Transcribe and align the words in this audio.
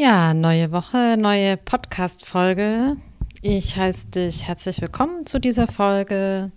Ja, 0.00 0.32
neue 0.32 0.70
Woche, 0.70 1.16
neue 1.18 1.56
Podcast-Folge. 1.56 2.96
Ich 3.42 3.76
heiße 3.76 4.06
dich 4.06 4.46
herzlich 4.46 4.80
willkommen 4.80 5.26
zu 5.26 5.40
dieser 5.40 5.66
Folge. 5.66 6.52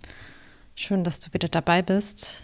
Schön, 0.76 1.04
dass 1.04 1.20
du 1.20 1.34
wieder 1.34 1.48
dabei 1.48 1.82
bist. 1.82 2.44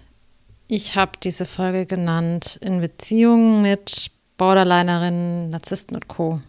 Ich 0.67 0.95
habe 0.95 1.11
diese 1.21 1.45
Folge 1.45 1.85
genannt 1.85 2.57
in 2.63 2.81
Beziehung 2.81 3.61
mit 3.61 4.09
Borderlinerinnen, 4.37 5.51
Narzissten 5.51 5.97
und 5.97 6.07
Co. 6.07 6.41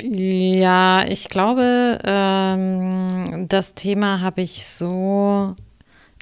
Ja, 0.00 1.04
ich 1.06 1.28
glaube, 1.28 1.98
ähm, 2.04 3.48
das 3.48 3.74
Thema 3.74 4.22
habe 4.22 4.40
ich 4.40 4.66
so 4.66 5.54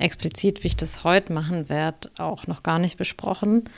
explizit, 0.00 0.64
wie 0.64 0.68
ich 0.68 0.76
das 0.76 1.04
heute 1.04 1.32
machen 1.32 1.68
werde, 1.68 2.10
auch 2.18 2.48
noch 2.48 2.64
gar 2.64 2.80
nicht 2.80 2.96
besprochen. 2.96 3.68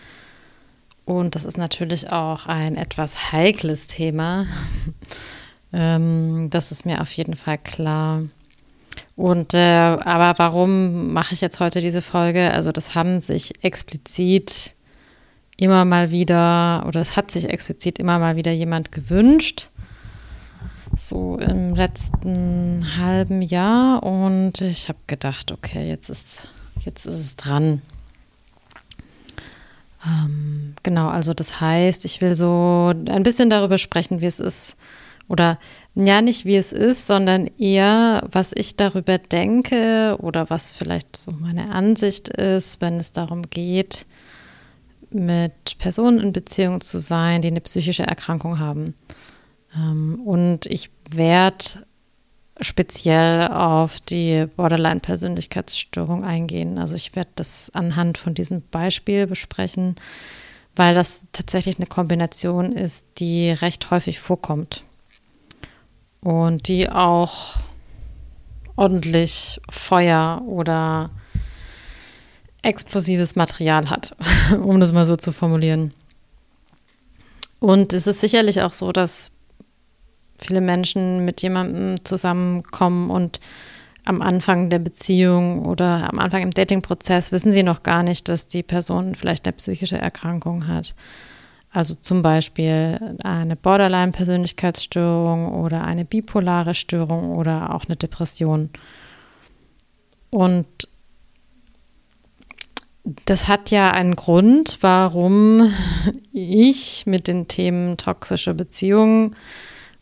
Und 1.09 1.37
das 1.37 1.47
ist 1.47 1.57
natürlich 1.57 2.13
auch 2.13 2.45
ein 2.45 2.77
etwas 2.77 3.33
heikles 3.33 3.87
Thema. 3.87 4.45
ähm, 5.73 6.51
das 6.51 6.71
ist 6.71 6.85
mir 6.85 7.01
auf 7.01 7.11
jeden 7.13 7.35
Fall 7.35 7.57
klar. 7.57 8.25
Und 9.17 9.55
äh, 9.55 9.59
aber 9.59 10.39
warum 10.39 11.15
mache 11.15 11.33
ich 11.33 11.41
jetzt 11.41 11.61
heute 11.61 11.81
diese 11.81 12.03
Folge? 12.03 12.53
Also 12.53 12.73
das 12.73 12.95
haben 12.95 13.23
sich 13.23 13.65
explizit 13.65 14.75
immer 15.57 15.87
mal 15.87 16.11
wieder 16.11 16.85
oder 16.87 17.01
es 17.01 17.17
hat 17.17 17.31
sich 17.31 17.49
explizit 17.49 17.99
immer 17.99 18.19
mal 18.19 18.37
wieder 18.37 18.53
jemand 18.53 18.93
gewünscht. 18.93 19.71
So 20.95 21.39
im 21.39 21.75
letzten 21.75 22.85
halben 22.99 23.41
Jahr 23.41 24.03
und 24.03 24.61
ich 24.61 24.91
habe 24.91 24.99
gedacht, 25.07 25.53
okay, 25.53 25.89
jetzt 25.89 26.11
ist 26.11 26.43
jetzt 26.81 27.07
ist 27.07 27.19
es 27.19 27.35
dran. 27.35 27.81
Ähm, 30.07 30.75
genau, 30.83 31.09
also 31.09 31.35
das 31.35 31.61
heißt, 31.61 32.05
ich 32.05 32.21
will 32.21 32.35
so 32.35 32.93
ein 33.09 33.23
bisschen 33.23 33.51
darüber 33.51 33.79
sprechen, 33.79 34.21
wie 34.21 34.27
es 34.27 34.41
ist. 34.41 34.77
Oder 35.29 35.59
ja, 35.95 36.23
nicht 36.23 36.45
wie 36.47 36.57
es 36.57 36.73
ist, 36.73 37.07
sondern 37.07 37.49
eher, 37.59 38.27
was 38.31 38.53
ich 38.55 38.77
darüber 38.77 39.19
denke 39.19 40.17
oder 40.21 40.49
was 40.49 40.71
vielleicht 40.71 41.17
so 41.17 41.33
meine 41.33 41.71
Ansicht 41.71 42.29
ist, 42.29 42.81
wenn 42.81 42.97
es 42.97 43.13
darum 43.13 43.43
geht, 43.43 44.07
mit 45.11 45.79
Personen 45.79 46.21
in 46.21 46.33
Beziehung 46.33 46.81
zu 46.81 46.99
sein, 46.99 47.43
die 47.43 47.49
eine 47.49 47.61
psychische 47.61 48.05
Erkrankung 48.05 48.59
haben. 48.59 48.95
Ähm, 49.75 50.21
und 50.25 50.67
ich 50.67 50.91
werde 51.11 51.87
speziell 52.61 53.49
auf 53.49 54.01
die 54.01 54.47
Borderline-Persönlichkeitsstörung 54.57 56.25
eingehen. 56.25 56.79
Also 56.79 56.95
ich 56.95 57.15
werde 57.15 57.31
das 57.37 57.71
anhand 57.71 58.19
von 58.19 58.35
diesem 58.35 58.63
Beispiel 58.71 59.27
besprechen, 59.27 59.97
weil 60.75 60.95
das 60.95 61.25
tatsächlich 61.33 61.79
eine 61.79 61.87
Kombination 61.87 62.73
ist, 62.73 63.07
die 63.19 63.51
recht 63.51 63.91
häufig 63.91 64.21
vorkommt 64.21 64.85
und 66.21 66.69
die 66.69 66.89
auch 66.89 67.57
ordentlich 68.77 69.61
Feuer 69.69 70.43
oder 70.47 71.11
explosives 72.63 73.37
Material 73.37 73.91
hat, 73.91 74.17
um 74.63 74.81
das 74.81 74.93
mal 74.93 75.07
so 75.07 75.17
zu 75.17 75.33
formulieren. 75.33 75.93
Und 77.61 77.93
es 77.93 78.07
ist 78.07 78.21
sicherlich 78.21 78.63
auch 78.63 78.73
so, 78.73 78.93
dass 78.93 79.33
viele 80.41 80.61
Menschen 80.61 81.25
mit 81.25 81.43
jemandem 81.43 82.05
zusammenkommen 82.05 83.11
und 83.11 83.41
am 84.05 84.23
Anfang 84.23 84.71
der 84.71 84.79
Beziehung 84.79 85.67
oder 85.67 86.09
am 86.11 86.19
Anfang 86.19 86.43
im 86.43 86.51
Datingprozess 86.51 87.31
wissen 87.31 87.53
sie 87.53 87.63
noch 87.63 87.83
gar 87.83 88.03
nicht, 88.03 88.31
dass 88.31 88.47
die 88.47 88.63
Person 88.63 89.15
vielleicht 89.15 89.47
eine 89.47 89.57
psychische 89.57 89.99
Erkrankung 89.99 90.67
hat. 90.67 90.95
Also 91.71 91.95
zum 91.95 92.23
Beispiel 92.23 93.17
eine 93.23 93.55
Borderline-Persönlichkeitsstörung 93.55 95.53
oder 95.53 95.85
eine 95.85 96.07
bipolare 96.07 96.75
Störung 96.75 97.37
oder 97.37 97.75
auch 97.75 97.85
eine 97.85 97.97
Depression. 97.97 98.71
Und 100.31 100.67
das 103.27 103.49
hat 103.49 103.71
ja 103.71 103.91
einen 103.91 104.17
Grund, 104.17 104.79
warum 104.81 105.71
ich 106.33 107.05
mit 107.07 107.29
den 107.29 107.49
Themen 107.49 107.99
toxische 107.99 108.55
Beziehungen 108.55 109.37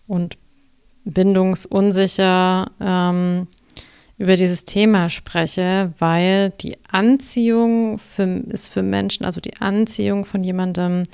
und 0.06 0.38
bindungsunsicher 1.04 2.70
ähm, 2.80 3.46
über 4.18 4.36
dieses 4.36 4.64
Thema 4.64 5.08
spreche, 5.08 5.92
weil 5.98 6.50
die 6.60 6.76
Anziehung 6.90 7.98
für, 7.98 8.24
ist 8.48 8.68
für 8.68 8.82
Menschen, 8.82 9.26
also 9.26 9.40
die 9.40 9.56
Anziehung 9.58 10.24
von 10.24 10.42
jemandem, 10.42 11.04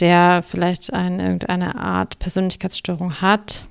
der 0.00 0.42
vielleicht 0.46 0.92
eine, 0.92 1.22
irgendeine 1.22 1.76
Art 1.76 2.18
Persönlichkeitsstörung 2.18 3.20
hat, 3.20 3.64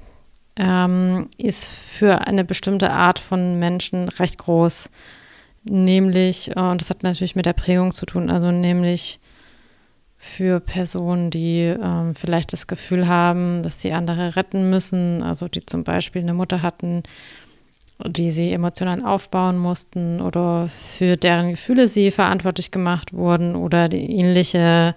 ähm, 0.57 1.29
ist 1.37 1.67
für 1.67 2.27
eine 2.27 2.43
bestimmte 2.43 2.91
Art 2.91 3.19
von 3.19 3.59
Menschen 3.59 4.09
recht 4.09 4.37
groß. 4.39 4.89
Nämlich, 5.63 6.55
und 6.55 6.81
das 6.81 6.89
hat 6.89 7.03
natürlich 7.03 7.35
mit 7.35 7.45
der 7.45 7.53
Prägung 7.53 7.93
zu 7.93 8.05
tun, 8.05 8.29
also 8.29 8.51
nämlich 8.51 9.19
für 10.21 10.59
Personen, 10.59 11.29
die 11.29 11.61
ähm, 11.61 12.13
vielleicht 12.13 12.51
das 12.51 12.67
Gefühl 12.67 13.07
haben, 13.07 13.63
dass 13.63 13.81
sie 13.81 13.93
andere 13.93 14.35
retten 14.35 14.69
müssen, 14.69 15.23
also 15.23 15.47
die 15.47 15.65
zum 15.65 15.85
Beispiel 15.85 16.21
eine 16.21 16.33
Mutter 16.33 16.61
hatten, 16.61 17.03
die 18.05 18.29
sie 18.29 18.51
emotional 18.51 19.03
aufbauen 19.05 19.57
mussten 19.57 20.19
oder 20.19 20.67
für 20.67 21.15
deren 21.15 21.51
Gefühle 21.51 21.87
sie 21.87 22.11
verantwortlich 22.11 22.71
gemacht 22.71 23.13
wurden 23.13 23.55
oder 23.55 23.87
die 23.87 24.11
ähnliche 24.11 24.93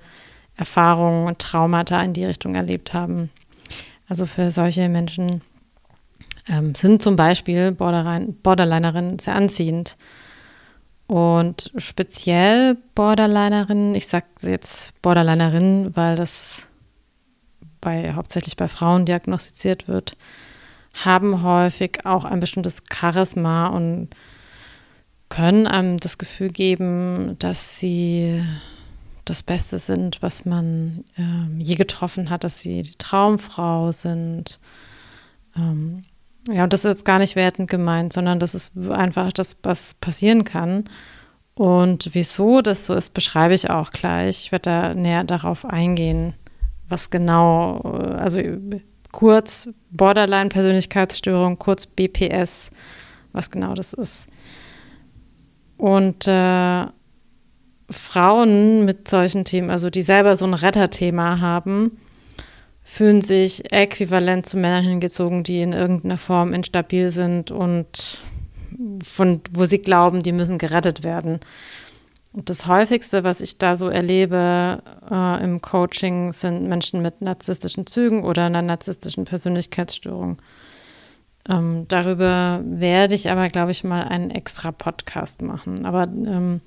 Erfahrungen 0.57 1.29
und 1.29 1.39
Traumata 1.39 2.03
in 2.03 2.13
die 2.13 2.25
Richtung 2.25 2.57
erlebt 2.57 2.93
haben. 2.93 3.31
Also 4.09 4.27
für 4.27 4.51
solche 4.51 4.89
Menschen 4.89 5.41
ähm, 6.49 6.75
sind 6.75 7.01
zum 7.01 7.15
Beispiel 7.15 7.71
Borderlinerinnen 7.71 9.21
sehr 9.21 9.37
anziehend. 9.37 9.97
Und 11.13 11.71
speziell 11.77 12.79
Borderlinerinnen, 12.95 13.95
ich 13.95 14.07
sage 14.07 14.25
jetzt 14.41 14.99
Borderlinerinnen, 15.03 15.95
weil 15.95 16.17
das 16.17 16.67
bei, 17.83 18.15
hauptsächlich 18.15 18.57
bei 18.57 18.67
Frauen 18.67 19.05
diagnostiziert 19.05 19.89
wird, 19.89 20.17
haben 21.05 21.43
häufig 21.43 22.07
auch 22.07 22.25
ein 22.25 22.41
bestimmtes 22.41 22.83
Charisma 22.91 23.67
und 23.67 24.09
können 25.29 25.67
einem 25.67 25.99
das 25.99 26.17
Gefühl 26.17 26.49
geben, 26.49 27.37
dass 27.39 27.79
sie 27.79 28.43
das 29.27 29.43
Beste 29.43 29.79
sind, 29.79 30.23
was 30.23 30.47
man 30.47 31.05
ähm, 31.19 31.61
je 31.61 31.75
getroffen 31.75 32.31
hat, 32.31 32.43
dass 32.43 32.61
sie 32.61 32.81
die 32.81 32.97
Traumfrau 32.97 33.93
sind. 33.93 34.59
Ähm, 35.59 36.05
ja, 36.49 36.65
und 36.65 36.73
das 36.73 36.85
ist 36.85 36.91
jetzt 36.91 37.05
gar 37.05 37.19
nicht 37.19 37.37
wertend 37.37 37.71
gemeint, 37.71 38.13
sondern 38.13 38.39
das 38.39 38.55
ist 38.55 38.73
einfach 38.91 39.33
das, 39.33 39.57
was 39.63 39.95
passieren 39.95 40.45
kann. 40.45 40.85
Und 41.55 42.11
wieso 42.13 42.63
das 42.63 42.87
so 42.87 42.95
ist, 42.95 43.15
beschreibe 43.15 43.55
ich 43.55 43.71
auch 43.71 43.91
gleich. 43.91 44.45
Ich 44.45 44.53
werde 44.53 44.71
da 44.71 44.95
näher 44.95 45.25
darauf 45.25 45.65
eingehen, 45.65 46.35
was 46.89 47.11
genau, 47.11 47.81
also 47.81 48.41
kurz 49.13 49.69
Borderline-Persönlichkeitsstörung, 49.91 51.59
kurz 51.59 51.87
BPS, 51.87 52.71
was 53.33 53.51
genau 53.51 53.75
das 53.75 53.93
ist. 53.93 54.29
Und 55.77 56.27
äh, 56.27 56.87
Frauen 57.91 58.85
mit 58.85 59.09
solchen 59.09 59.45
Themen, 59.45 59.71
also 59.71 59.91
die 59.91 60.03
selber 60.03 60.35
so 60.37 60.47
ein 60.47 60.55
Retterthema 60.55 61.41
haben, 61.41 61.99
fühlen 62.85 63.21
sich 63.21 63.73
äquivalent 63.73 64.47
zu 64.47 64.57
Männern 64.57 64.85
hingezogen, 64.85 65.45
die 65.45 65.61
in 65.61 65.73
irgendeiner 65.73 66.19
Form 66.19 66.53
instabil 66.53 67.11
sind 67.11 67.51
und 67.51 68.21
von 69.03 69.41
wo 69.51 69.65
sie 69.65 69.79
glauben, 69.79 70.23
die 70.23 70.33
müssen 70.33 70.59
gerettet 70.59 71.05
werden. 71.05 71.41
Und 72.33 72.49
das 72.49 72.67
häufigste, 72.67 73.25
was 73.25 73.41
ich 73.43 73.59
da 73.59 73.77
so 73.77 73.89
erlebe 73.89 74.83
äh, 75.11 75.45
im 75.45 75.61
Coaching, 75.61 76.33
sind 76.33 76.67
Menschen 76.67 77.03
mit 77.03 77.21
narzisstischen 77.21 77.87
Zügen 77.87 78.25
oder 78.25 78.47
einer 78.47 78.63
narzisstischen 78.63 79.25
Persönlichkeitsstörung. 79.25 80.41
Ähm, 81.49 81.87
darüber 81.89 82.63
werde 82.65 83.15
ich 83.15 83.31
aber, 83.31 83.49
glaube 83.49 83.73
ich, 83.73 83.85
mal 83.85 84.05
einen 84.05 84.31
extra 84.31 84.73
Podcast 84.73 85.43
machen. 85.43 85.85
Aber 85.85 86.05
ähm, 86.05 86.63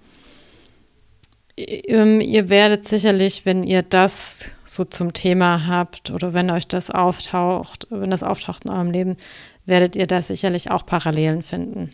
ihr 1.58 2.50
werdet 2.50 2.86
sicherlich, 2.86 3.46
wenn 3.46 3.64
ihr 3.64 3.82
das 3.82 4.52
so 4.66 4.84
zum 4.84 5.14
Thema 5.14 5.68
habt 5.68 6.12
oder 6.12 6.34
wenn 6.34 6.52
euch 6.52 6.68
das 6.68 6.90
auftaucht, 6.92 7.88
wenn 7.90 8.12
das 8.12 8.24
auftaucht 8.24 8.66
in 8.66 8.72
eurem 8.72 8.92
Leben, 8.92 9.18
werdet 9.66 9.96
ihr 9.96 10.08
da 10.08 10.22
sicherlich 10.22 10.70
auch 10.70 10.86
Parallelen 10.86 11.44
finden. 11.44 11.94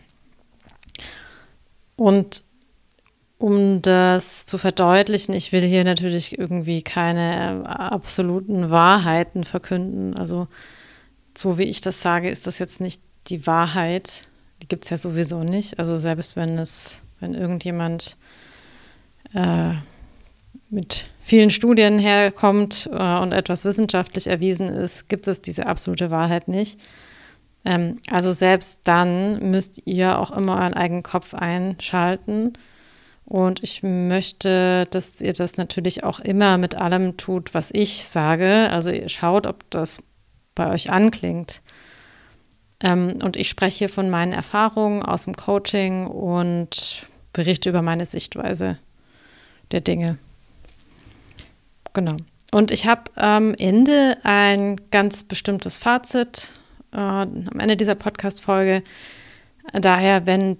Und 1.96 2.44
um 3.38 3.81
das 3.81 4.46
zu 4.46 4.58
verdeutlichen, 4.58 5.34
ich 5.34 5.52
will 5.52 5.63
hier 5.63 5.84
natürlich 5.84 6.38
irgendwie 6.38 6.81
keine 6.81 7.63
absoluten 7.66 8.69
Wahrheiten 8.69 9.44
verkünden. 9.44 10.18
Also 10.18 10.48
so 11.38 11.58
wie 11.58 11.63
ich 11.63 11.81
das 11.81 12.02
sage, 12.02 12.30
ist 12.30 12.48
das 12.48 12.60
jetzt 12.60 12.81
nicht 12.81 13.02
die 13.28 13.46
Wahrheit. 13.48 14.24
Die 14.62 14.68
gibt 14.68 14.84
es 14.84 14.90
ja 14.90 14.98
sowieso 14.98 15.44
nicht. 15.44 15.80
Also 15.80 15.98
selbst 15.98 16.36
wenn 16.36 16.58
es, 16.60 17.02
wenn 17.19 17.34
irgendjemand 17.34 18.18
äh, 19.33 19.74
mit 20.69 21.10
vielen 21.19 21.51
Studien 21.51 22.00
herkommt 22.00 22.89
äh, 22.92 23.18
und 23.19 23.31
etwas 23.33 23.66
wissenschaftlich 23.66 24.28
erwiesen 24.28 24.69
ist, 24.69 25.10
gibt 25.10 25.28
es 25.28 25.42
diese 25.42 25.66
absolute 25.66 26.10
Wahrheit 26.10 26.48
nicht. 26.48 26.80
Ähm, 27.66 28.00
also 28.10 28.31
selbst 28.31 28.81
dann 28.86 29.51
müsst 29.51 29.81
ihr 29.86 30.18
auch 30.18 30.31
immer 30.31 30.56
euren 30.56 30.74
eigenen 30.74 31.04
Kopf 31.04 31.33
einschalten. 31.33 32.54
Und 33.25 33.63
ich 33.63 33.81
möchte, 33.83 34.88
dass 34.92 35.22
ihr 35.22 35.34
das 35.34 35.57
natürlich 35.57 36.04
auch 36.04 36.19
immer 36.19 36.57
mit 36.57 36.75
allem 36.75 37.16
tut, 37.18 37.54
was 37.54 37.69
ich 37.72 38.06
sage. 38.06 38.69
Also 38.72 38.89
ihr 38.89 39.07
schaut, 39.10 39.48
ob 39.48 39.69
das 39.69 40.01
bei 40.56 40.69
euch 40.69 40.89
anklingt. 40.89 41.62
Ähm, 42.81 43.19
und 43.24 43.36
ich 43.36 43.50
spreche 43.50 43.80
hier 43.80 43.89
von 43.89 44.10
meinen 44.10 44.34
Erfahrungen 44.34 45.04
aus 45.04 45.25
dem 45.25 45.36
Coaching 45.36 46.07
und 46.07 47.06
berichte 47.34 47.69
über 47.69 47.81
meine 47.81 48.06
Sichtweise 48.06 48.80
der 49.74 49.82
Dinge. 49.82 50.18
Genau. 51.94 52.18
Und 52.52 52.72
ich 52.72 52.86
habe 52.86 53.04
am 53.16 53.54
Ende 53.54 54.18
ein 54.24 54.76
ganz 54.92 55.24
bestimmtes 55.24 55.78
Fazit 55.78 56.52
äh, 56.92 56.98
am 56.98 57.60
Ende 57.60 57.78
dieser 57.78 57.96
Podcast-Folge. 57.96 58.84
Daher, 59.74 60.26
wenn 60.26 60.58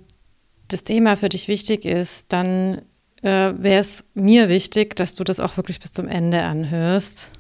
das 0.68 0.84
Thema 0.84 1.18
für 1.18 1.30
dich 1.30 1.48
wichtig 1.48 1.86
ist, 1.86 2.32
dann 2.32 2.82
äh, 3.22 3.54
wäre 3.58 3.82
es 3.82 4.04
mir 4.14 4.50
wichtig, 4.50 4.96
dass 4.96 5.16
du 5.16 5.24
das 5.24 5.40
auch 5.40 5.58
wirklich 5.58 5.80
bis 5.80 5.92
zum 5.92 6.08
Ende 6.08 6.42
anhörst, 6.44 7.32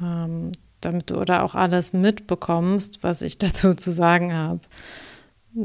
ähm, 0.00 0.52
damit 0.80 1.10
du 1.10 1.24
da 1.24 1.42
auch 1.42 1.54
alles 1.54 1.92
mitbekommst, 1.92 3.02
was 3.02 3.22
ich 3.22 3.38
dazu 3.38 3.74
zu 3.74 3.90
sagen 3.92 4.32
habe. 4.32 4.60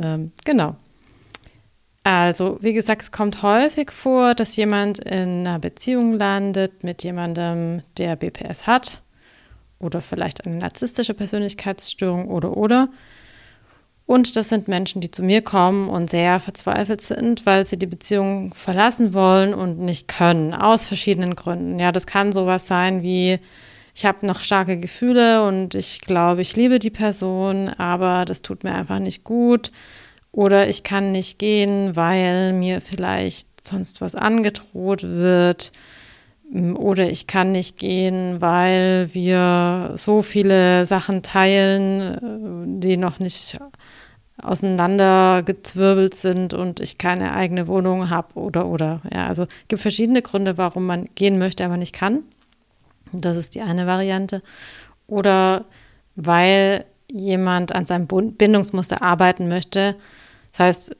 Ähm, 0.02 0.32
genau. 0.44 0.76
Also, 2.04 2.58
wie 2.62 2.74
gesagt, 2.74 3.02
es 3.02 3.12
kommt 3.12 3.44
häufig 3.44 3.92
vor, 3.92 4.36
dass 4.36 4.58
jemand 4.58 5.00
in 5.00 5.48
einer 5.48 5.60
Beziehung 5.60 6.14
landet 6.18 6.84
mit 6.84 7.04
jemandem, 7.04 7.82
der 7.98 8.18
BPS 8.18 8.68
hat 8.68 9.02
oder 9.80 10.02
vielleicht 10.02 10.46
eine 10.46 10.58
narzisstische 10.58 11.14
Persönlichkeitsstörung 11.14 12.28
oder 12.28 12.58
oder. 12.58 12.90
Und 14.06 14.36
das 14.36 14.50
sind 14.50 14.68
Menschen, 14.68 15.00
die 15.00 15.12
zu 15.12 15.24
mir 15.24 15.42
kommen 15.42 15.88
und 15.88 16.10
sehr 16.10 16.42
verzweifelt 16.42 17.02
sind, 17.02 17.46
weil 17.46 17.66
sie 17.66 17.78
die 17.78 17.88
Beziehung 17.88 18.54
verlassen 18.54 19.14
wollen 19.14 19.54
und 19.54 19.80
nicht 19.80 20.10
können, 20.10 20.54
aus 20.54 20.88
verschiedenen 20.88 21.36
Gründen. 21.36 21.80
Ja, 21.80 21.94
das 21.94 22.06
kann 22.06 22.34
sowas 22.34 22.68
sein 22.68 23.02
wie, 23.02 23.40
ich 23.96 24.06
habe 24.06 24.26
noch 24.26 24.42
starke 24.42 24.78
Gefühle 24.78 25.48
und 25.48 25.74
ich 25.74 26.02
glaube, 26.02 26.42
ich 26.42 26.58
liebe 26.58 26.80
die 26.80 26.90
Person, 26.90 27.70
aber 27.70 28.26
das 28.26 28.42
tut 28.42 28.66
mir 28.66 28.74
einfach 28.76 29.00
nicht 29.00 29.24
gut. 29.24 29.72
Oder 30.34 30.68
ich 30.68 30.84
kann 30.84 31.12
nicht 31.12 31.40
gehen, 31.40 31.96
weil 31.96 32.54
mir 32.54 32.82
vielleicht 32.82 33.48
sonst 33.66 34.02
was 34.02 34.16
angedroht 34.16 35.04
wird. 35.04 35.72
Oder 36.52 37.10
ich 37.10 37.28
kann 37.28 37.52
nicht 37.54 37.78
gehen, 37.78 38.42
weil 38.42 39.10
wir 39.14 39.94
so 39.96 40.22
viele 40.22 40.86
Sachen 40.86 41.22
teilen, 41.22 42.02
äh, 42.02 42.80
die 42.82 42.98
noch 42.98 43.20
nicht 43.20 43.58
auseinandergezwirbelt 44.42 46.16
sind 46.16 46.54
und 46.54 46.80
ich 46.80 46.98
keine 46.98 47.34
eigene 47.34 47.68
Wohnung 47.68 48.10
habe 48.10 48.34
oder 48.34 48.66
oder. 48.66 49.02
Ja, 49.12 49.28
also 49.28 49.44
es 49.44 49.50
gibt 49.68 49.82
verschiedene 49.82 50.22
Gründe, 50.22 50.58
warum 50.58 50.86
man 50.86 51.08
gehen 51.16 51.38
möchte, 51.38 51.64
aber 51.64 51.78
nicht 51.78 51.94
kann. 51.94 52.24
Das 53.12 53.38
ist 53.38 53.56
die 53.56 53.62
eine 53.62 53.86
Variante. 53.86 54.42
Oder 55.08 55.66
weil 56.16 56.86
jemand 57.10 57.74
an 57.74 57.86
seinem 57.86 58.08
Bindungsmuster 58.08 59.02
arbeiten 59.02 59.48
möchte. 59.48 59.96
Das 60.54 60.60
heißt, 60.60 60.96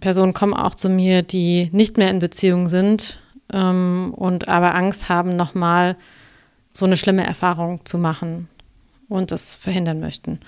Personen 0.00 0.34
kommen 0.34 0.52
auch 0.54 0.74
zu 0.74 0.90
mir, 0.90 1.22
die 1.22 1.70
nicht 1.72 1.96
mehr 1.96 2.10
in 2.10 2.18
Beziehung 2.18 2.66
sind 2.66 3.20
ähm, 3.52 4.12
und 4.16 4.48
aber 4.48 4.74
Angst 4.74 5.08
haben, 5.08 5.36
nochmal 5.36 5.96
so 6.74 6.84
eine 6.84 6.96
schlimme 6.96 7.24
Erfahrung 7.24 7.86
zu 7.86 7.98
machen 7.98 8.48
und 9.08 9.30
das 9.30 9.54
verhindern 9.54 10.00
möchten. 10.00 10.40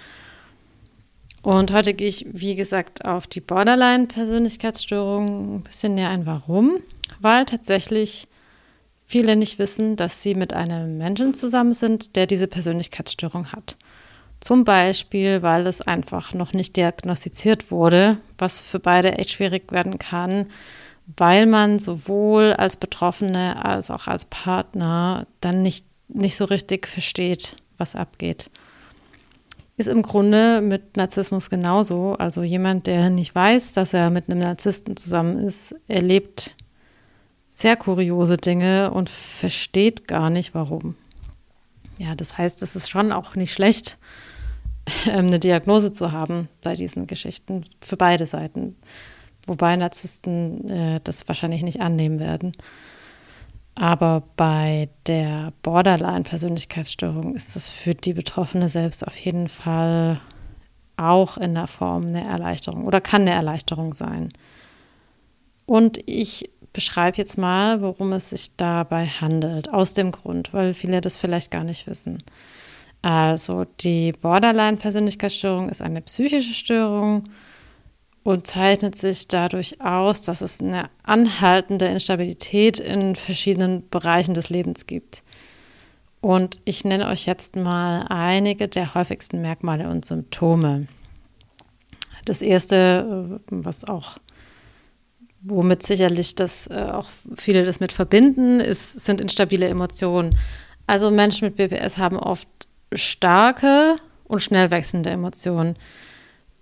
Und 1.42 1.72
heute 1.72 1.94
gehe 1.94 2.08
ich, 2.08 2.26
wie 2.32 2.56
gesagt, 2.56 3.06
auf 3.06 3.28
die 3.28 3.40
Borderline-Persönlichkeitsstörung 3.40 5.56
ein 5.56 5.62
bisschen 5.62 5.94
näher 5.94 6.10
ein. 6.10 6.26
Warum? 6.26 6.80
Weil 7.20 7.46
tatsächlich 7.46 8.28
viele 9.06 9.36
nicht 9.36 9.58
wissen, 9.58 9.96
dass 9.96 10.22
sie 10.22 10.34
mit 10.34 10.52
einem 10.52 10.98
Menschen 10.98 11.32
zusammen 11.32 11.72
sind, 11.72 12.16
der 12.16 12.26
diese 12.26 12.46
Persönlichkeitsstörung 12.46 13.52
hat. 13.52 13.78
Zum 14.40 14.64
Beispiel, 14.64 15.42
weil 15.42 15.66
es 15.66 15.82
einfach 15.82 16.32
noch 16.32 16.54
nicht 16.54 16.76
diagnostiziert 16.76 17.70
wurde, 17.70 18.16
was 18.38 18.60
für 18.60 18.80
beide 18.80 19.18
echt 19.18 19.30
schwierig 19.30 19.70
werden 19.70 19.98
kann, 19.98 20.46
weil 21.16 21.44
man 21.44 21.78
sowohl 21.78 22.54
als 22.54 22.76
Betroffene 22.76 23.62
als 23.64 23.90
auch 23.90 24.06
als 24.06 24.24
Partner 24.24 25.26
dann 25.40 25.60
nicht, 25.60 25.84
nicht 26.08 26.36
so 26.36 26.46
richtig 26.46 26.86
versteht, 26.86 27.56
was 27.76 27.94
abgeht. 27.94 28.50
Ist 29.76 29.88
im 29.88 30.02
Grunde 30.02 30.60
mit 30.60 30.96
Narzissmus 30.96 31.48
genauso. 31.48 32.14
Also 32.14 32.42
jemand, 32.42 32.86
der 32.86 33.10
nicht 33.10 33.34
weiß, 33.34 33.72
dass 33.72 33.92
er 33.92 34.10
mit 34.10 34.28
einem 34.28 34.40
Narzissten 34.40 34.96
zusammen 34.96 35.38
ist, 35.38 35.74
erlebt 35.88 36.54
sehr 37.50 37.76
kuriose 37.76 38.36
Dinge 38.36 38.90
und 38.90 39.10
versteht 39.10 40.06
gar 40.08 40.30
nicht, 40.30 40.54
warum. 40.54 40.96
Ja, 41.98 42.14
das 42.14 42.38
heißt, 42.38 42.62
es 42.62 42.76
ist 42.76 42.90
schon 42.90 43.12
auch 43.12 43.36
nicht 43.36 43.52
schlecht, 43.52 43.98
eine 45.12 45.38
Diagnose 45.38 45.92
zu 45.92 46.12
haben 46.12 46.48
bei 46.62 46.76
diesen 46.76 47.06
Geschichten 47.06 47.64
für 47.80 47.96
beide 47.96 48.26
Seiten. 48.26 48.76
Wobei 49.46 49.76
Narzissten 49.76 50.68
äh, 50.68 51.00
das 51.02 51.26
wahrscheinlich 51.28 51.62
nicht 51.62 51.80
annehmen 51.80 52.18
werden. 52.18 52.52
Aber 53.74 54.22
bei 54.36 54.88
der 55.06 55.52
Borderline-Persönlichkeitsstörung 55.62 57.34
ist 57.34 57.56
das 57.56 57.68
für 57.68 57.94
die 57.94 58.12
Betroffene 58.12 58.68
selbst 58.68 59.06
auf 59.06 59.16
jeden 59.16 59.48
Fall 59.48 60.20
auch 60.96 61.38
in 61.38 61.54
der 61.54 61.66
Form 61.66 62.08
eine 62.08 62.26
Erleichterung 62.26 62.84
oder 62.86 63.00
kann 63.00 63.22
eine 63.22 63.30
Erleichterung 63.30 63.94
sein. 63.94 64.32
Und 65.64 65.98
ich 66.06 66.50
beschreibe 66.72 67.16
jetzt 67.16 67.38
mal, 67.38 67.80
worum 67.80 68.12
es 68.12 68.30
sich 68.30 68.56
dabei 68.56 69.06
handelt, 69.06 69.72
aus 69.72 69.94
dem 69.94 70.10
Grund, 70.10 70.52
weil 70.52 70.74
viele 70.74 71.00
das 71.00 71.16
vielleicht 71.16 71.50
gar 71.50 71.64
nicht 71.64 71.86
wissen. 71.86 72.22
Also 73.02 73.64
die 73.80 74.12
Borderline-Persönlichkeitsstörung 74.12 75.68
ist 75.68 75.80
eine 75.80 76.02
psychische 76.02 76.52
Störung 76.52 77.24
und 78.22 78.46
zeichnet 78.46 78.98
sich 78.98 79.28
dadurch 79.28 79.80
aus, 79.80 80.22
dass 80.22 80.42
es 80.42 80.60
eine 80.60 80.90
anhaltende 81.02 81.86
Instabilität 81.86 82.78
in 82.78 83.16
verschiedenen 83.16 83.88
Bereichen 83.88 84.34
des 84.34 84.50
Lebens 84.50 84.86
gibt. 84.86 85.22
Und 86.20 86.60
ich 86.66 86.84
nenne 86.84 87.08
euch 87.08 87.24
jetzt 87.24 87.56
mal 87.56 88.04
einige 88.08 88.68
der 88.68 88.94
häufigsten 88.94 89.40
Merkmale 89.40 89.88
und 89.88 90.04
Symptome. 90.04 90.86
Das 92.26 92.42
erste, 92.42 93.40
äh, 93.40 93.50
was 93.50 93.84
auch, 93.84 94.18
womit 95.40 95.82
sicherlich 95.82 96.34
das 96.34 96.66
äh, 96.66 96.90
auch 96.92 97.08
viele 97.34 97.64
das 97.64 97.80
mit 97.80 97.92
verbinden, 97.92 98.60
ist, 98.60 99.00
sind 99.00 99.22
instabile 99.22 99.66
Emotionen. 99.66 100.36
Also 100.86 101.10
Menschen 101.10 101.46
mit 101.46 101.56
BPS 101.56 101.96
haben 101.96 102.18
oft 102.18 102.48
starke 102.92 103.96
und 104.24 104.42
schnell 104.42 104.70
wechselnde 104.70 105.10
Emotionen. 105.10 105.76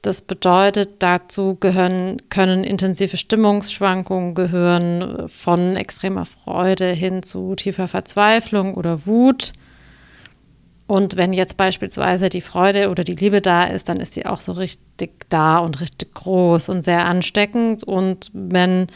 Das 0.02 0.22
bedeutet, 0.22 1.02
dazu 1.02 1.56
gehören, 1.58 2.18
können 2.30 2.62
intensive 2.62 3.16
Stimmungsschwankungen 3.16 4.34
gehören, 4.34 5.28
von 5.28 5.76
extremer 5.76 6.24
Freude 6.24 6.92
hin 6.92 7.22
zu 7.22 7.56
tiefer 7.56 7.88
Verzweiflung 7.88 8.74
oder 8.74 9.06
Wut. 9.06 9.52
Und 10.86 11.16
wenn 11.16 11.32
jetzt 11.32 11.56
beispielsweise 11.56 12.28
die 12.28 12.40
Freude 12.40 12.90
oder 12.90 13.04
die 13.04 13.16
Liebe 13.16 13.42
da 13.42 13.64
ist, 13.64 13.88
dann 13.88 14.00
ist 14.00 14.14
sie 14.14 14.24
auch 14.24 14.40
so 14.40 14.52
richtig 14.52 15.10
da 15.28 15.58
und 15.58 15.80
richtig 15.80 16.14
groß 16.14 16.68
und 16.68 16.82
sehr 16.82 17.04
ansteckend. 17.04 17.82
Und 17.82 18.30
wenn 18.32 18.86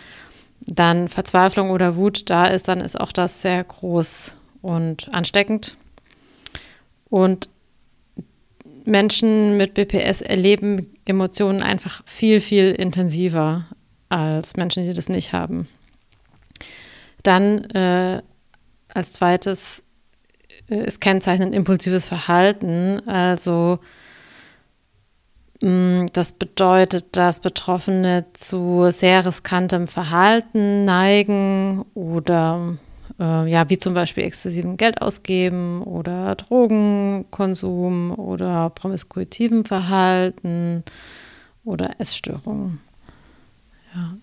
dann 0.60 1.08
Verzweiflung 1.08 1.70
oder 1.70 1.96
Wut 1.96 2.30
da 2.30 2.46
ist, 2.46 2.68
dann 2.68 2.80
ist 2.80 2.98
auch 2.98 3.12
das 3.12 3.42
sehr 3.42 3.62
groß 3.64 4.34
und 4.62 5.12
ansteckend. 5.12 5.76
Und 7.12 7.50
Menschen 8.87 9.59
mit 9.59 9.75
BPS 9.75 10.23
erleben 10.23 10.95
Emotionen 11.04 11.62
einfach 11.62 12.02
viel, 12.07 12.40
viel 12.40 12.73
intensiver 12.73 13.66
als 14.09 14.57
Menschen, 14.57 14.87
die 14.87 14.95
das 14.95 15.11
nicht 15.11 15.35
haben. 15.35 15.69
Dann 17.23 17.64
äh, 17.64 18.23
als 18.88 19.12
zweites 19.12 19.83
äh, 20.71 20.87
ist 20.87 21.02
kennzeichnend 21.02 21.54
impulsives 21.54 22.07
Verhalten. 22.07 23.07
Also 23.07 23.78
mh, 25.61 25.69
mm, 25.69 26.07
das 26.14 26.33
bedeutet, 26.33 27.14
dass 27.14 27.40
Betroffene 27.40 28.25
zu 28.33 28.88
sehr 28.90 29.26
riskantem 29.26 29.87
Verhalten 29.87 30.87
neigen 30.87 31.85
oder 31.92 32.78
äh, 33.23 33.49
ja, 33.49 33.71
wie 33.71 33.79
zum 33.79 33.95
Beispiel 33.95 34.25
exzessiven 34.25 34.76
Geld 34.76 35.00
ausgeben 35.00 35.83
oder 35.83 36.35
Drogenkonsum 36.35 38.19
oder 38.19 38.71
promiskuitiven 38.71 39.64
Verhalten 39.64 40.83
oder 41.64 42.00
Essstörungen. 42.00 42.81
Ja. 43.95 44.17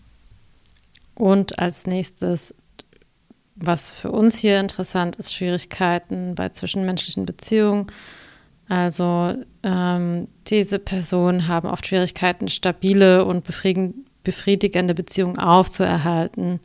Und 1.15 1.59
als 1.59 1.87
nächstes 1.87 2.53
was 3.61 3.91
für 3.91 4.11
uns 4.11 4.37
hier 4.37 4.59
interessant 4.59 5.17
ist, 5.17 5.33
Schwierigkeiten 5.33 6.35
bei 6.35 6.49
zwischenmenschlichen 6.49 7.25
Beziehungen. 7.25 7.87
Also 8.67 9.35
ähm, 9.63 10.27
diese 10.47 10.79
Personen 10.79 11.47
haben 11.47 11.67
oft 11.67 11.85
Schwierigkeiten, 11.87 12.47
stabile 12.47 13.25
und 13.25 13.43
befriedigende 14.23 14.93
Beziehungen 14.93 15.37
aufzuerhalten, 15.37 16.59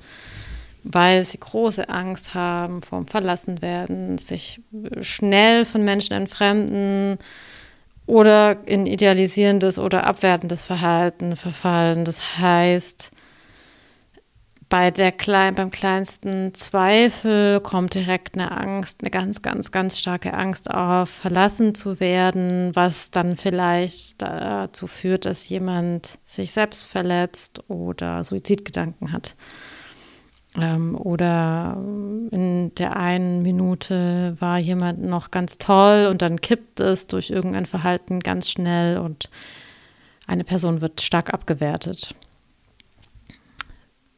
weil 0.85 1.23
sie 1.25 1.41
große 1.41 1.89
Angst 1.89 2.35
haben 2.35 2.83
vom 2.83 3.07
Verlassenwerden, 3.07 4.19
sich 4.19 4.61
schnell 5.01 5.65
von 5.65 5.83
Menschen 5.83 6.13
entfremden 6.13 7.19
oder 8.07 8.59
in 8.67 8.87
idealisierendes 8.87 9.79
oder 9.79 10.07
abwertendes 10.07 10.63
Verhalten 10.65 11.37
verfallen. 11.37 12.05
Das 12.05 12.39
heißt, 12.39 13.13
bei 14.69 14.91
der 14.91 15.13
klein, 15.13 15.55
beim 15.55 15.71
kleinsten 15.71 16.53
Zweifel 16.53 17.61
kommt 17.61 17.95
direkt 17.95 18.35
eine 18.35 18.51
Angst, 18.51 19.01
eine 19.01 19.11
ganz, 19.11 19.41
ganz, 19.41 19.71
ganz 19.71 19.99
starke 19.99 20.35
Angst 20.35 20.71
auf, 20.71 21.09
verlassen 21.09 21.75
zu 21.75 22.01
werden, 22.01 22.73
was 22.75 23.11
dann 23.11 23.37
vielleicht 23.37 24.21
dazu 24.21 24.87
führt, 24.87 25.25
dass 25.25 25.49
jemand 25.49 26.19
sich 26.27 26.53
selbst 26.53 26.85
verletzt 26.85 27.63
oder 27.69 28.25
Suizidgedanken 28.25 29.13
hat. 29.13 29.37
Ähm, 30.57 30.97
oder 30.97 31.77
in 32.31 32.73
der 32.77 32.97
einen 32.97 33.43
Minute 33.43 34.37
war 34.39 34.59
jemand 34.59 35.03
noch 35.03 35.31
ganz 35.31 35.59
toll 35.59 36.07
und 36.11 36.23
dann 36.23 36.41
kippt 36.41 36.81
es 36.81 37.07
durch 37.07 37.31
irgendein 37.31 37.67
Verhalten 37.67 38.21
ganz 38.21 38.49
schnell 38.49 38.99
und 38.99 39.31
eine 40.27 40.45
Person 40.45 40.81
wird 40.81 41.01
stark 41.01 41.35
abgewertet. 41.35 42.15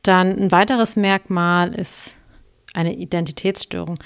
Dann 0.03 0.39
ein 0.39 0.53
weiteres 0.53 0.95
Merkmal 0.95 1.75
ist 1.75 2.15
eine 2.75 2.95
Identitätsstörung. 2.95 3.99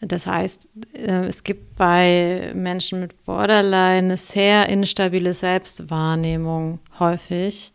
Das 0.00 0.26
heißt, 0.26 0.70
äh, 0.94 1.26
es 1.26 1.42
gibt 1.42 1.74
bei 1.74 2.52
Menschen 2.54 3.00
mit 3.00 3.24
Borderline 3.24 3.98
eine 3.98 4.16
sehr 4.16 4.68
instabile 4.68 5.34
Selbstwahrnehmung 5.34 6.78
häufig. 7.00 7.72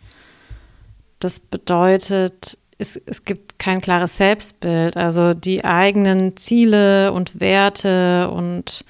Das 1.20 1.40
bedeutet, 1.40 2.58
es, 2.84 3.02
es 3.06 3.26
gibt 3.26 3.58
kein 3.58 3.82
klares 3.82 4.18
Selbstbild. 4.18 4.98
Also 4.98 5.34
die 5.34 5.64
eigenen 5.66 6.38
Ziele 6.38 7.12
und 7.12 7.40
Werte 7.40 8.30
und 8.30 8.86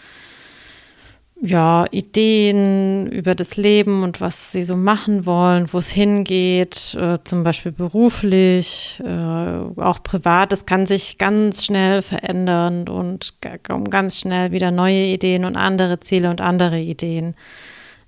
ja, 1.45 1.85
Ideen 1.91 3.11
über 3.11 3.35
das 3.35 3.57
Leben 3.57 4.03
und 4.03 4.21
was 4.21 4.53
sie 4.53 4.63
so 4.63 4.77
machen 4.77 5.25
wollen, 5.25 5.71
wo 5.73 5.77
es 5.77 5.89
hingeht, 5.89 6.95
äh, 6.95 7.17
zum 7.25 7.43
Beispiel 7.43 7.73
beruflich, 7.73 9.01
äh, 9.03 9.09
auch 9.09 10.01
privat. 10.03 10.53
Das 10.53 10.65
kann 10.65 10.85
sich 10.85 11.17
ganz 11.17 11.65
schnell 11.65 12.01
verändern 12.01 12.87
und 12.87 13.33
kommen 13.67 13.89
ganz 13.89 14.19
schnell 14.19 14.53
wieder 14.53 14.71
neue 14.71 15.05
Ideen 15.05 15.43
und 15.43 15.57
andere 15.57 15.99
Ziele 15.99 16.29
und 16.29 16.39
andere 16.39 16.79
Ideen. 16.79 17.35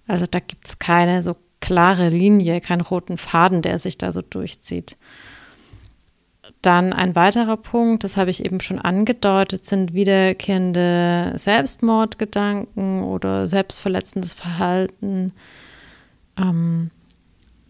Also 0.08 0.26
da 0.32 0.40
gibt 0.40 0.66
es 0.66 0.80
keine 0.80 1.22
so 1.22 1.36
klare 1.60 2.10
Linie, 2.10 2.62
keinen 2.62 2.82
roten 2.82 3.18
Faden, 3.18 3.62
der 3.62 3.80
sich 3.80 3.98
da 3.98 4.14
so 4.14 4.22
durchzieht. 4.22 4.98
Dann 6.66 6.94
ein 6.94 7.16
weiterer 7.16 7.58
Punkt, 7.58 8.04
das 8.04 8.18
habe 8.18 8.32
ich 8.32 8.44
eben 8.44 8.60
schon 8.60 8.80
angedeutet, 8.80 9.66
sind 9.66 9.94
wiederkehrende 9.94 11.34
Selbstmordgedanken 11.36 13.04
oder 13.04 13.48
selbstverletzendes 13.48 14.34
Verhalten. 14.34 15.32
Ähm, 16.40 16.90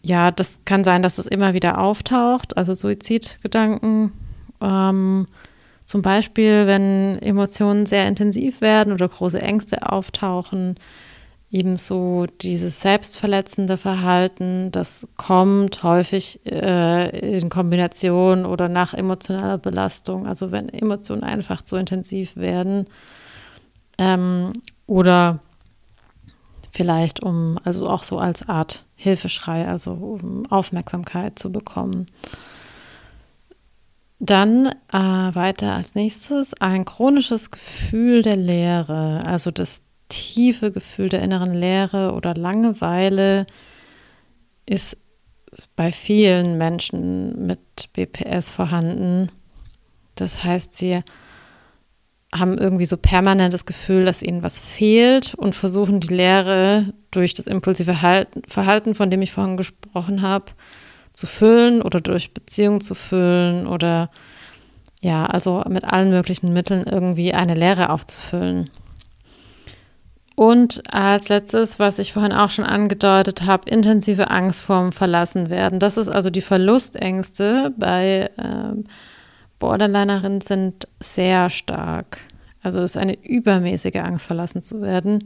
ja, 0.02 0.32
das 0.32 0.62
kann 0.64 0.86
sein, 0.86 1.02
dass 1.02 1.18
es 1.18 1.26
immer 1.26 1.54
wieder 1.54 1.78
auftaucht, 1.80 2.56
also 2.56 2.74
Suizidgedanken. 2.74 4.14
Ähm, 4.62 5.26
zum 5.86 6.02
Beispiel, 6.02 6.66
wenn 6.66 7.20
Emotionen 7.20 7.86
sehr 7.88 8.08
intensiv 8.08 8.62
werden 8.62 8.94
oder 8.94 9.10
große 9.10 9.42
Ängste 9.42 9.92
auftauchen, 9.92 10.78
Ebenso 11.52 12.26
dieses 12.42 12.82
selbstverletzende 12.82 13.78
Verhalten, 13.78 14.72
das 14.72 15.08
kommt 15.16 15.84
häufig 15.84 16.40
äh, 16.46 17.38
in 17.38 17.50
Kombination 17.50 18.46
oder 18.46 18.68
nach 18.68 18.94
emotionaler 18.94 19.60
Belastung, 19.60 20.28
also 20.28 20.52
wenn 20.52 20.70
Emotionen 20.70 21.24
einfach 21.24 21.62
zu 21.62 21.76
intensiv 21.76 22.36
werden 22.36 22.88
ähm, 23.98 24.54
oder 24.88 25.40
vielleicht 26.72 27.24
um, 27.24 27.58
also 27.64 27.90
auch 27.90 28.04
so 28.04 28.18
als 28.18 28.50
Art 28.50 28.84
Hilfeschrei, 28.96 29.68
also 29.68 29.92
um 29.92 30.46
Aufmerksamkeit 30.48 31.40
zu 31.40 31.52
bekommen. 31.52 32.06
Dann 34.20 34.68
äh, 34.92 34.98
weiter 34.98 35.74
als 35.74 35.96
nächstes 35.96 36.54
ein 36.56 36.86
chronisches 36.86 37.52
Gefühl 37.52 38.22
der 38.22 38.38
Leere, 38.38 39.22
also 39.26 39.52
das 39.52 39.82
tiefe 40.10 40.72
Gefühl 40.72 41.10
der 41.10 41.22
inneren 41.22 41.54
Leere 41.54 42.14
oder 42.14 42.34
Langeweile 42.36 43.46
ist 44.66 44.98
bei 45.76 45.92
vielen 45.92 46.58
Menschen 46.58 47.46
mit 47.46 47.60
BPS 47.94 48.52
vorhanden. 48.52 49.30
Das 50.16 50.44
heißt, 50.44 50.74
sie 50.74 51.02
haben 52.34 52.58
irgendwie 52.58 52.86
so 52.86 52.98
permanent 52.98 53.54
das 53.54 53.66
Gefühl, 53.66 54.06
dass 54.06 54.22
ihnen 54.22 54.44
was 54.44 54.60
fehlt 54.60 55.34
und 55.36 55.56
versuchen 55.56 56.00
die 56.00 56.14
Leere 56.14 56.94
durch 57.12 57.34
das 57.34 57.48
impulsive 57.48 57.94
Verhalten, 58.48 58.96
von 58.96 59.10
dem 59.10 59.22
ich 59.22 59.32
vorhin 59.32 59.58
gesprochen 59.58 60.22
habe, 60.22 60.52
zu 61.14 61.28
füllen 61.28 61.82
oder 61.82 62.02
durch 62.02 62.34
Beziehungen 62.34 62.82
zu 62.82 62.94
füllen 62.94 63.68
oder 63.68 64.10
ja, 65.02 65.26
also 65.26 65.64
mit 65.70 65.86
allen 65.86 66.10
möglichen 66.10 66.52
Mitteln 66.52 66.84
irgendwie 66.84 67.34
eine 67.34 67.54
Leere 67.54 67.90
aufzufüllen. 67.90 68.70
Und 70.36 70.84
als 70.94 71.30
letztes, 71.30 71.80
was 71.80 71.98
ich 71.98 72.12
vorhin 72.12 72.34
auch 72.34 72.50
schon 72.50 72.66
angedeutet 72.66 73.46
habe, 73.46 73.70
intensive 73.70 74.30
Angst 74.30 74.64
vorm 74.64 74.92
Verlassenwerden. 74.92 75.80
Das 75.80 75.96
ist 75.96 76.10
also 76.10 76.30
die 76.30 76.42
Verlustängste 76.42 77.74
bei 77.78 78.30
ähm, 78.38 78.86
Borderlinerinnen 79.60 80.42
sind 80.42 80.90
sehr 81.00 81.50
stark. 81.50 82.18
Also 82.62 82.82
es 82.82 82.92
ist 82.92 82.98
eine 82.98 83.18
übermäßige 83.24 83.96
Angst, 83.96 84.28
verlassen 84.28 84.62
zu 84.62 84.82
werden. 84.82 85.24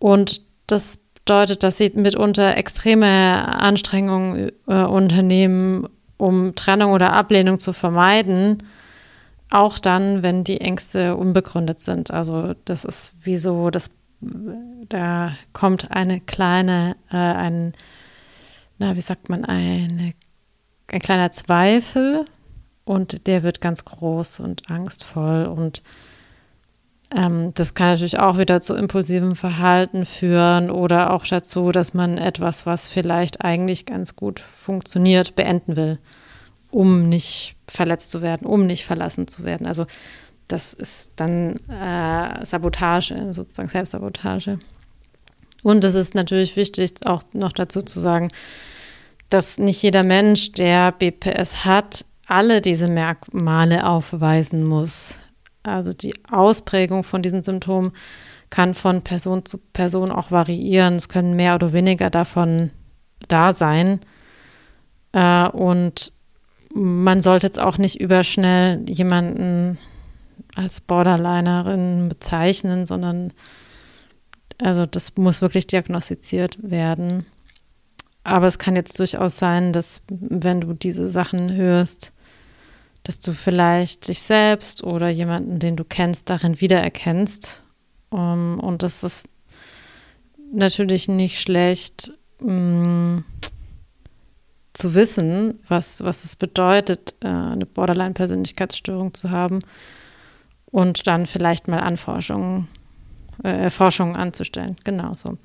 Und 0.00 0.42
das 0.66 0.98
bedeutet, 1.14 1.62
dass 1.62 1.78
sie 1.78 1.92
mitunter 1.94 2.56
extreme 2.56 3.06
Anstrengungen 3.06 4.50
äh, 4.66 4.82
unternehmen, 4.82 5.88
um 6.16 6.56
Trennung 6.56 6.92
oder 6.92 7.12
Ablehnung 7.12 7.60
zu 7.60 7.72
vermeiden 7.72 8.58
auch 9.50 9.78
dann, 9.78 10.22
wenn 10.22 10.44
die 10.44 10.60
Ängste 10.60 11.16
unbegründet 11.16 11.80
sind. 11.80 12.12
Also 12.12 12.54
das 12.64 12.84
ist 12.84 13.14
wie 13.20 13.36
so 13.36 13.70
das 13.70 13.90
da 14.20 15.32
kommt 15.52 15.90
eine 15.90 16.20
kleine, 16.20 16.96
äh, 17.10 17.16
ein, 17.16 17.74
na, 18.78 18.96
wie 18.96 19.00
sagt 19.00 19.28
man, 19.28 19.44
eine, 19.44 20.12
ein 20.88 21.00
kleiner 21.00 21.32
Zweifel 21.32 22.26
und 22.84 23.26
der 23.26 23.42
wird 23.42 23.60
ganz 23.60 23.84
groß 23.84 24.40
und 24.40 24.70
angstvoll 24.70 25.46
und 25.46 25.82
ähm, 27.14 27.52
das 27.54 27.74
kann 27.74 27.88
natürlich 27.88 28.18
auch 28.18 28.38
wieder 28.38 28.60
zu 28.60 28.74
impulsivem 28.74 29.34
Verhalten 29.34 30.06
führen 30.06 30.70
oder 30.70 31.12
auch 31.12 31.26
dazu, 31.26 31.72
dass 31.72 31.94
man 31.94 32.18
etwas, 32.18 32.66
was 32.66 32.88
vielleicht 32.88 33.44
eigentlich 33.44 33.86
ganz 33.86 34.14
gut 34.14 34.40
funktioniert, 34.40 35.34
beenden 35.34 35.76
will, 35.76 35.98
um 36.70 37.08
nicht 37.08 37.56
verletzt 37.66 38.10
zu 38.10 38.22
werden, 38.22 38.46
um 38.46 38.66
nicht 38.66 38.84
verlassen 38.84 39.26
zu 39.26 39.44
werden. 39.44 39.66
Also 39.66 39.86
das 40.52 40.72
ist 40.72 41.10
dann 41.16 41.56
äh, 41.68 42.44
Sabotage, 42.44 43.32
sozusagen 43.32 43.68
Selbstsabotage. 43.68 44.58
Und 45.62 45.84
es 45.84 45.94
ist 45.94 46.14
natürlich 46.14 46.56
wichtig, 46.56 46.94
auch 47.04 47.22
noch 47.32 47.52
dazu 47.52 47.82
zu 47.82 48.00
sagen, 48.00 48.30
dass 49.28 49.58
nicht 49.58 49.82
jeder 49.82 50.02
Mensch, 50.02 50.52
der 50.52 50.92
BPS 50.92 51.64
hat, 51.64 52.04
alle 52.26 52.60
diese 52.60 52.88
Merkmale 52.88 53.86
aufweisen 53.86 54.64
muss. 54.64 55.20
Also 55.62 55.92
die 55.92 56.14
Ausprägung 56.30 57.04
von 57.04 57.22
diesen 57.22 57.42
Symptomen 57.42 57.92
kann 58.48 58.74
von 58.74 59.02
Person 59.02 59.44
zu 59.44 59.58
Person 59.58 60.10
auch 60.10 60.30
variieren. 60.30 60.96
Es 60.96 61.08
können 61.08 61.36
mehr 61.36 61.54
oder 61.54 61.72
weniger 61.72 62.10
davon 62.10 62.70
da 63.28 63.52
sein. 63.52 64.00
Äh, 65.12 65.48
und 65.48 66.12
man 66.74 67.20
sollte 67.20 67.46
jetzt 67.46 67.60
auch 67.60 67.78
nicht 67.78 68.00
überschnell 68.00 68.82
jemanden 68.88 69.78
als 70.54 70.80
Borderlinerin 70.80 72.08
bezeichnen, 72.08 72.86
sondern 72.86 73.32
also 74.58 74.86
das 74.86 75.16
muss 75.16 75.40
wirklich 75.40 75.66
diagnostiziert 75.66 76.58
werden. 76.62 77.26
Aber 78.24 78.46
es 78.46 78.58
kann 78.58 78.76
jetzt 78.76 78.98
durchaus 78.98 79.38
sein, 79.38 79.72
dass 79.72 80.02
wenn 80.08 80.60
du 80.60 80.74
diese 80.74 81.08
Sachen 81.08 81.54
hörst, 81.54 82.12
dass 83.04 83.18
du 83.18 83.32
vielleicht 83.32 84.08
dich 84.08 84.20
selbst 84.20 84.84
oder 84.84 85.08
jemanden, 85.08 85.58
den 85.58 85.76
du 85.76 85.84
kennst, 85.84 86.28
darin 86.28 86.60
wiedererkennst. 86.60 87.62
Um, 88.10 88.60
und 88.60 88.82
das 88.82 89.04
ist 89.04 89.28
natürlich 90.52 91.08
nicht 91.08 91.40
schlecht, 91.40 92.12
um, 92.40 93.24
zu 94.72 94.94
wissen, 94.94 95.60
was, 95.68 96.04
was 96.04 96.24
es 96.24 96.36
bedeutet, 96.36 97.14
äh, 97.22 97.28
eine 97.28 97.66
Borderline-Persönlichkeitsstörung 97.66 99.14
zu 99.14 99.30
haben 99.30 99.62
und 100.70 101.06
dann 101.06 101.26
vielleicht 101.26 101.68
mal 101.68 101.80
Anforschungen, 101.80 102.68
äh, 103.42 103.70
Forschungen 103.70 104.16
anzustellen. 104.16 104.76
Genau 104.84 105.14
so. 105.14 105.36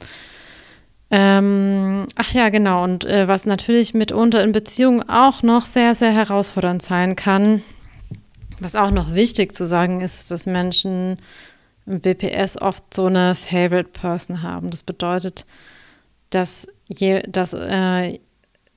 Ähm, 1.12 2.08
ach 2.16 2.34
ja, 2.34 2.50
genau. 2.50 2.84
Und 2.84 3.06
äh, 3.06 3.28
was 3.28 3.46
natürlich 3.46 3.94
mitunter 3.94 4.44
in 4.44 4.52
Beziehungen 4.52 5.08
auch 5.08 5.44
noch 5.44 5.62
sehr, 5.62 5.96
sehr 5.96 6.12
herausfordernd 6.12 6.82
sein 6.82 7.16
kann, 7.16 7.62
was 8.60 8.76
auch 8.76 8.92
noch 8.92 9.14
wichtig 9.14 9.54
zu 9.54 9.66
sagen 9.66 10.02
ist, 10.02 10.32
dass 10.32 10.46
Menschen 10.46 11.18
im 11.86 12.02
BPS 12.02 12.60
oft 12.62 12.94
so 12.94 13.06
eine 13.06 13.36
Favorite 13.36 13.90
Person 13.90 14.42
haben. 14.42 14.72
Das 14.72 14.84
bedeutet, 14.84 15.46
dass, 16.32 16.68
je, 16.90 17.22
dass 17.28 17.54
äh, 17.54 18.20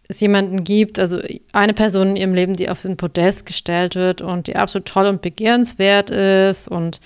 es 0.08 0.20
jemanden 0.20 0.64
gibt, 0.64 0.98
also 0.98 1.20
eine 1.52 1.74
Person 1.74 2.10
in 2.10 2.16
ihrem 2.16 2.34
Leben, 2.34 2.54
die 2.54 2.70
auf 2.70 2.80
den 2.80 2.96
Podest 2.96 3.44
gestellt 3.44 3.94
wird 3.94 4.22
und 4.22 4.46
die 4.46 4.56
absolut 4.56 4.88
toll 4.88 5.06
und 5.06 5.20
begehrenswert 5.20 6.10
ist 6.10 6.66
und 6.66 7.00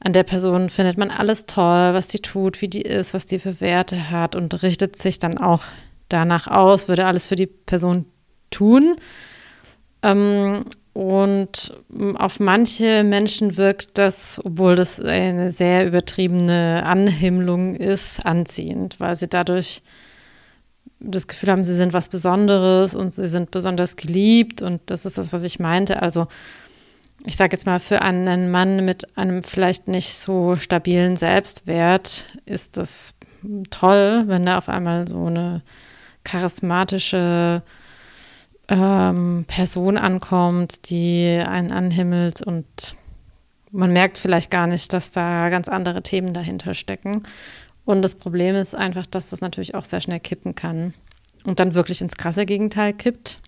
an 0.00 0.12
der 0.12 0.22
Person 0.22 0.68
findet 0.68 0.98
man 0.98 1.10
alles 1.10 1.46
toll, 1.46 1.94
was 1.94 2.08
die 2.08 2.18
tut, 2.18 2.60
wie 2.60 2.68
die 2.68 2.82
ist, 2.82 3.14
was 3.14 3.26
die 3.26 3.38
für 3.38 3.60
Werte 3.60 4.10
hat 4.10 4.36
und 4.36 4.62
richtet 4.62 4.96
sich 4.96 5.18
dann 5.18 5.38
auch 5.38 5.62
danach 6.08 6.46
aus, 6.46 6.88
würde 6.88 7.06
alles 7.06 7.26
für 7.26 7.36
die 7.36 7.46
Person 7.46 8.04
tun. 8.50 8.96
Ähm, 10.02 10.60
und 10.92 11.74
auf 12.14 12.38
manche 12.38 13.02
Menschen 13.02 13.56
wirkt 13.56 13.98
das, 13.98 14.40
obwohl 14.44 14.76
das 14.76 15.00
eine 15.00 15.50
sehr 15.50 15.86
übertriebene 15.86 16.84
Anhimmlung 16.86 17.74
ist, 17.74 18.24
anziehend, 18.24 19.00
weil 19.00 19.16
sie 19.16 19.28
dadurch 19.28 19.82
das 21.04 21.28
Gefühl 21.28 21.50
haben, 21.50 21.64
sie 21.64 21.74
sind 21.74 21.92
was 21.92 22.08
Besonderes 22.08 22.94
und 22.94 23.12
sie 23.12 23.28
sind 23.28 23.50
besonders 23.50 23.96
geliebt. 23.96 24.62
Und 24.62 24.80
das 24.86 25.06
ist 25.06 25.18
das, 25.18 25.32
was 25.32 25.44
ich 25.44 25.58
meinte. 25.58 26.02
Also 26.02 26.26
ich 27.24 27.36
sage 27.36 27.52
jetzt 27.52 27.66
mal, 27.66 27.80
für 27.80 28.02
einen 28.02 28.50
Mann 28.50 28.84
mit 28.84 29.16
einem 29.16 29.42
vielleicht 29.42 29.88
nicht 29.88 30.14
so 30.14 30.56
stabilen 30.56 31.16
Selbstwert 31.16 32.26
ist 32.44 32.76
das 32.76 33.14
toll, 33.70 34.24
wenn 34.26 34.46
da 34.46 34.58
auf 34.58 34.68
einmal 34.68 35.06
so 35.08 35.26
eine 35.26 35.62
charismatische 36.24 37.62
ähm, 38.68 39.44
Person 39.46 39.96
ankommt, 39.96 40.90
die 40.90 41.42
einen 41.46 41.70
anhimmelt 41.70 42.42
und 42.42 42.96
man 43.70 43.92
merkt 43.92 44.18
vielleicht 44.18 44.50
gar 44.50 44.66
nicht, 44.66 44.92
dass 44.92 45.10
da 45.10 45.48
ganz 45.48 45.68
andere 45.68 46.02
Themen 46.02 46.32
dahinter 46.32 46.74
stecken. 46.74 47.24
Und 47.84 48.02
das 48.02 48.14
Problem 48.14 48.54
ist 48.54 48.74
einfach, 48.74 49.06
dass 49.06 49.28
das 49.28 49.40
natürlich 49.40 49.74
auch 49.74 49.84
sehr 49.84 50.00
schnell 50.00 50.20
kippen 50.20 50.54
kann 50.54 50.94
und 51.44 51.60
dann 51.60 51.74
wirklich 51.74 52.00
ins 52.00 52.16
krasse 52.16 52.46
Gegenteil 52.46 52.94
kippt 52.94 53.40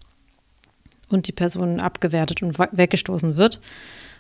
und 1.09 1.28
die 1.28 1.33
Person 1.33 1.81
abgewertet 1.81 2.43
und 2.43 2.59
weggestoßen 2.59 3.37
wird. 3.37 3.61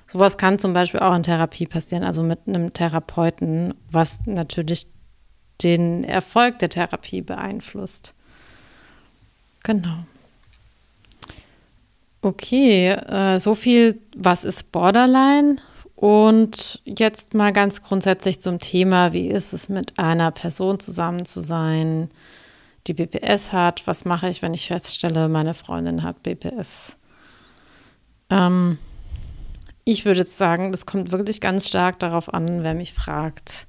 Sowas 0.06 0.38
kann 0.38 0.58
zum 0.58 0.72
Beispiel 0.72 1.00
auch 1.00 1.14
in 1.14 1.24
Therapie 1.24 1.66
passieren, 1.66 2.04
also 2.04 2.22
mit 2.22 2.40
einem 2.46 2.72
Therapeuten, 2.72 3.74
was 3.90 4.24
natürlich 4.26 4.86
den 5.62 6.04
Erfolg 6.04 6.58
der 6.60 6.68
Therapie 6.68 7.22
beeinflusst. 7.22 8.14
Genau. 9.64 10.04
Okay, 12.22 12.88
äh, 12.88 13.38
so 13.40 13.54
viel, 13.54 14.00
was 14.16 14.44
ist 14.44 14.70
Borderline? 14.72 15.56
Und 15.96 16.80
jetzt 16.84 17.34
mal 17.34 17.52
ganz 17.52 17.82
grundsätzlich 17.82 18.40
zum 18.40 18.60
Thema, 18.60 19.12
wie 19.12 19.28
ist 19.28 19.52
es 19.52 19.68
mit 19.68 19.98
einer 19.98 20.30
Person 20.30 20.78
zusammen 20.78 21.24
zu 21.24 21.40
sein? 21.40 22.10
die 22.86 22.94
BPS 22.94 23.52
hat. 23.52 23.86
Was 23.86 24.04
mache 24.04 24.28
ich, 24.28 24.42
wenn 24.42 24.54
ich 24.54 24.66
feststelle, 24.66 25.28
meine 25.28 25.54
Freundin 25.54 26.02
hat 26.02 26.22
BPS? 26.22 26.98
Ähm, 28.30 28.78
ich 29.84 30.04
würde 30.04 30.20
jetzt 30.20 30.36
sagen, 30.36 30.72
das 30.72 30.86
kommt 30.86 31.12
wirklich 31.12 31.40
ganz 31.40 31.68
stark 31.68 31.98
darauf 31.98 32.32
an, 32.32 32.64
wer 32.64 32.74
mich 32.74 32.92
fragt. 32.92 33.66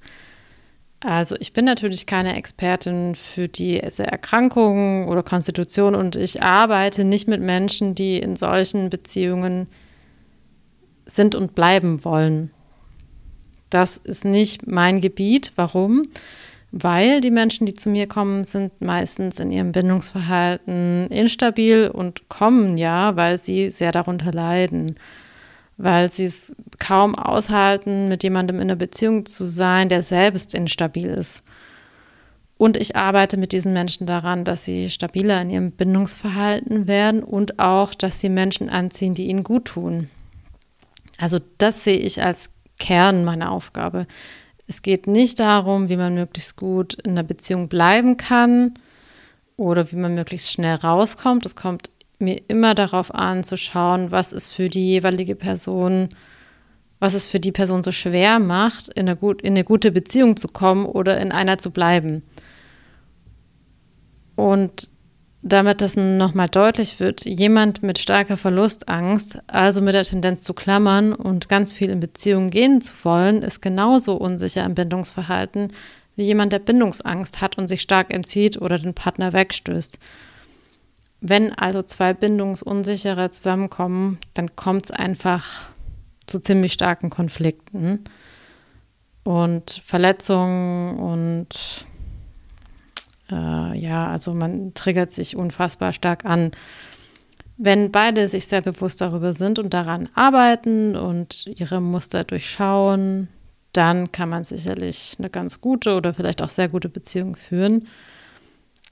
Also 0.99 1.35
ich 1.39 1.53
bin 1.53 1.65
natürlich 1.65 2.07
keine 2.07 2.35
Expertin 2.35 3.13
für 3.13 3.47
diese 3.47 4.07
Erkrankungen 4.07 5.07
oder 5.07 5.21
Konstitution 5.21 5.93
und 5.93 6.15
ich 6.15 6.41
arbeite 6.41 7.03
nicht 7.03 7.27
mit 7.27 7.39
Menschen, 7.39 7.93
die 7.93 8.17
in 8.17 8.35
solchen 8.35 8.89
Beziehungen 8.89 9.67
sind 11.07 11.35
und 11.35 11.55
bleiben 11.55 12.05
wollen. 12.05 12.51
Das 13.69 13.97
ist 13.97 14.23
nicht 14.23 14.67
mein 14.67 15.01
Gebiet. 15.01 15.53
Warum? 15.55 16.03
weil 16.71 17.21
die 17.21 17.31
Menschen, 17.31 17.65
die 17.65 17.73
zu 17.73 17.89
mir 17.89 18.07
kommen, 18.07 18.43
sind 18.43 18.81
meistens 18.81 19.39
in 19.39 19.51
ihrem 19.51 19.71
Bindungsverhalten 19.71 21.07
instabil 21.07 21.89
und 21.89 22.29
kommen 22.29 22.77
ja, 22.77 23.15
weil 23.15 23.37
sie 23.37 23.69
sehr 23.69 23.91
darunter 23.91 24.31
leiden, 24.31 24.95
weil 25.77 26.11
sie 26.11 26.25
es 26.25 26.55
kaum 26.79 27.15
aushalten, 27.15 28.09
mit 28.09 28.23
jemandem 28.23 28.57
in 28.57 28.63
einer 28.63 28.75
Beziehung 28.75 29.25
zu 29.25 29.45
sein, 29.45 29.89
der 29.89 30.03
selbst 30.03 30.53
instabil 30.53 31.07
ist. 31.07 31.43
Und 32.57 32.75
ich 32.75 32.95
arbeite 32.95 33.37
mit 33.37 33.51
diesen 33.51 33.71
Menschen 33.71 34.07
daran, 34.07 34.43
dass 34.43 34.65
sie 34.65 34.89
stabiler 34.89 35.41
in 35.41 35.51
ihrem 35.51 35.71
Bindungsverhalten 35.71 36.87
werden 36.87 37.23
und 37.23 37.59
auch, 37.59 37.93
dass 37.93 38.19
sie 38.19 38.29
Menschen 38.29 38.69
anziehen, 38.69 39.13
die 39.13 39.27
ihnen 39.27 39.43
gut 39.43 39.65
tun. 39.65 40.09
Also 41.17 41.39
das 41.57 41.83
sehe 41.83 41.97
ich 41.97 42.21
als 42.21 42.49
Kern 42.79 43.25
meiner 43.25 43.51
Aufgabe. 43.51 44.07
Es 44.67 44.81
geht 44.81 45.07
nicht 45.07 45.39
darum, 45.39 45.89
wie 45.89 45.97
man 45.97 46.13
möglichst 46.13 46.57
gut 46.57 46.95
in 46.95 47.11
einer 47.11 47.23
Beziehung 47.23 47.69
bleiben 47.69 48.17
kann 48.17 48.73
oder 49.55 49.91
wie 49.91 49.95
man 49.95 50.13
möglichst 50.15 50.51
schnell 50.51 50.75
rauskommt. 50.75 51.45
Es 51.45 51.55
kommt 51.55 51.89
mir 52.19 52.41
immer 52.47 52.75
darauf 52.75 53.13
an, 53.13 53.43
zu 53.43 53.57
schauen, 53.57 54.11
was 54.11 54.31
es 54.31 54.49
für 54.49 54.69
die 54.69 54.85
jeweilige 54.85 55.35
Person, 55.35 56.09
was 56.99 57.13
es 57.13 57.27
für 57.27 57.39
die 57.39 57.51
Person 57.51 57.83
so 57.83 57.91
schwer 57.91 58.39
macht, 58.39 58.89
in 58.89 59.07
eine, 59.07 59.15
gut, 59.15 59.41
in 59.41 59.53
eine 59.53 59.63
gute 59.63 59.91
Beziehung 59.91 60.35
zu 60.35 60.47
kommen 60.47 60.85
oder 60.85 61.19
in 61.19 61.31
einer 61.31 61.57
zu 61.57 61.71
bleiben. 61.71 62.23
Und 64.35 64.91
damit 65.47 65.81
das 65.81 65.95
nochmal 65.95 66.49
deutlich 66.49 66.99
wird, 66.99 67.25
jemand 67.25 67.83
mit 67.83 67.99
starker 67.99 68.37
Verlustangst, 68.37 69.39
also 69.47 69.81
mit 69.81 69.93
der 69.93 70.03
Tendenz 70.03 70.41
zu 70.41 70.53
klammern 70.53 71.13
und 71.13 71.49
ganz 71.49 71.73
viel 71.73 71.89
in 71.89 71.99
Beziehungen 71.99 72.49
gehen 72.49 72.81
zu 72.81 72.93
wollen, 73.03 73.41
ist 73.41 73.61
genauso 73.61 74.15
unsicher 74.15 74.65
im 74.65 74.75
Bindungsverhalten 74.75 75.69
wie 76.15 76.23
jemand, 76.23 76.51
der 76.51 76.59
Bindungsangst 76.59 77.41
hat 77.41 77.57
und 77.57 77.67
sich 77.67 77.81
stark 77.81 78.11
entzieht 78.11 78.59
oder 78.59 78.79
den 78.79 78.95
Partner 78.95 79.33
wegstößt. 79.33 79.99
Wenn 81.21 81.53
also 81.53 81.81
zwei 81.83 82.13
Bindungsunsichere 82.13 83.29
zusammenkommen, 83.29 84.17
dann 84.33 84.55
kommt 84.55 84.85
es 84.85 84.91
einfach 84.91 85.69
zu 86.25 86.39
ziemlich 86.39 86.73
starken 86.73 87.09
Konflikten 87.09 88.03
und 89.23 89.81
Verletzungen 89.85 90.97
und 90.97 91.85
äh, 93.31 93.77
ja, 93.77 94.07
also 94.07 94.33
man 94.33 94.73
triggert 94.73 95.11
sich 95.11 95.35
unfassbar 95.35 95.93
stark 95.93 96.25
an. 96.25 96.51
Wenn 97.57 97.91
beide 97.91 98.27
sich 98.29 98.47
sehr 98.47 98.61
bewusst 98.61 99.01
darüber 99.01 99.33
sind 99.33 99.57
und 99.57 99.73
daran 99.73 100.09
arbeiten 100.13 100.95
und 100.95 101.47
ihre 101.47 101.81
Muster 101.81 102.23
durchschauen, 102.23 103.29
dann 103.73 104.11
kann 104.11 104.29
man 104.29 104.43
sicherlich 104.43 105.15
eine 105.19 105.29
ganz 105.29 105.61
gute 105.61 105.95
oder 105.95 106.13
vielleicht 106.13 106.41
auch 106.41 106.49
sehr 106.49 106.67
gute 106.67 106.89
Beziehung 106.89 107.35
führen. 107.35 107.87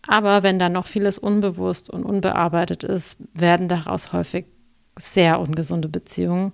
Aber 0.08 0.43
wenn 0.43 0.60
da 0.60 0.69
noch 0.69 0.86
vieles 0.88 1.17
unbewusst 1.17 1.89
und 1.89 2.04
unbearbeitet 2.04 2.84
ist, 2.84 3.17
werden 3.34 3.67
daraus 3.67 4.13
häufig 4.13 4.45
sehr 4.98 5.39
ungesunde 5.39 5.89
Beziehungen 5.89 6.54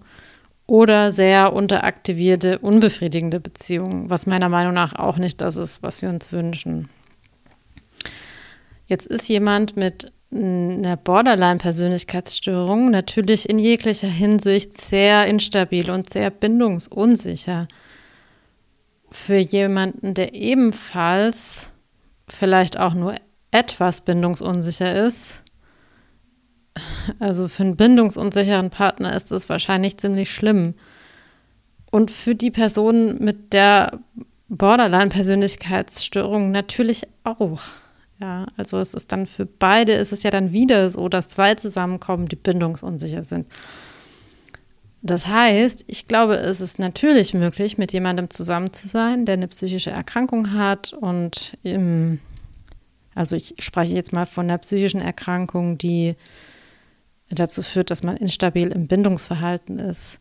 oder 0.67 1.11
sehr 1.11 1.53
unteraktivierte, 1.53 2.59
unbefriedigende 2.59 3.39
Beziehungen, 3.39 4.09
was 4.09 4.25
meiner 4.25 4.49
Meinung 4.49 4.73
nach 4.73 4.95
auch 4.95 5.17
nicht 5.17 5.41
das 5.41 5.57
ist, 5.57 5.83
was 5.83 6.01
wir 6.01 6.09
uns 6.09 6.31
wünschen. 6.31 6.89
Jetzt 8.91 9.07
ist 9.07 9.27
jemand 9.29 9.77
mit 9.77 10.11
einer 10.33 10.97
Borderline-Persönlichkeitsstörung 10.97 12.91
natürlich 12.91 13.49
in 13.49 13.57
jeglicher 13.57 14.09
Hinsicht 14.09 14.81
sehr 14.81 15.27
instabil 15.27 15.89
und 15.89 16.09
sehr 16.09 16.29
bindungsunsicher. 16.29 17.69
Für 19.09 19.37
jemanden, 19.37 20.13
der 20.13 20.33
ebenfalls 20.33 21.69
vielleicht 22.27 22.81
auch 22.81 22.93
nur 22.93 23.15
etwas 23.51 24.01
bindungsunsicher 24.01 25.05
ist, 25.05 25.43
also 27.19 27.47
für 27.47 27.63
einen 27.63 27.77
bindungsunsicheren 27.77 28.71
Partner 28.71 29.15
ist 29.15 29.31
das 29.31 29.47
wahrscheinlich 29.47 29.99
ziemlich 29.99 30.33
schlimm. 30.33 30.73
Und 31.91 32.11
für 32.11 32.35
die 32.35 32.51
Person 32.51 33.19
mit 33.19 33.53
der 33.53 34.01
Borderline-Persönlichkeitsstörung 34.49 36.51
natürlich 36.51 37.03
auch. 37.23 37.61
Ja, 38.21 38.45
also 38.55 38.77
es 38.77 38.93
ist 38.93 39.11
dann 39.11 39.25
für 39.25 39.45
beide, 39.45 39.93
ist 39.93 40.11
es 40.13 40.23
ja 40.23 40.29
dann 40.29 40.53
wieder 40.53 40.89
so, 40.91 41.09
dass 41.09 41.29
zwei 41.29 41.55
zusammenkommen, 41.55 42.27
die 42.27 42.35
bindungsunsicher 42.35 43.23
sind. 43.23 43.47
Das 45.01 45.25
heißt, 45.25 45.85
ich 45.87 46.07
glaube, 46.07 46.35
es 46.35 46.61
ist 46.61 46.77
natürlich 46.77 47.33
möglich, 47.33 47.79
mit 47.79 47.91
jemandem 47.91 48.29
zusammen 48.29 48.71
zu 48.71 48.87
sein, 48.87 49.25
der 49.25 49.33
eine 49.33 49.47
psychische 49.47 49.89
Erkrankung 49.89 50.53
hat 50.53 50.93
und 50.93 51.57
im, 51.63 52.19
Also 53.15 53.35
ich 53.35 53.55
spreche 53.59 53.93
jetzt 53.95 54.13
mal 54.13 54.25
von 54.25 54.45
einer 54.45 54.59
psychischen 54.59 55.01
Erkrankung, 55.01 55.77
die 55.77 56.15
dazu 57.29 57.63
führt, 57.63 57.89
dass 57.89 58.03
man 58.03 58.17
instabil 58.17 58.71
im 58.71 58.87
Bindungsverhalten 58.87 59.79
ist. 59.79 60.19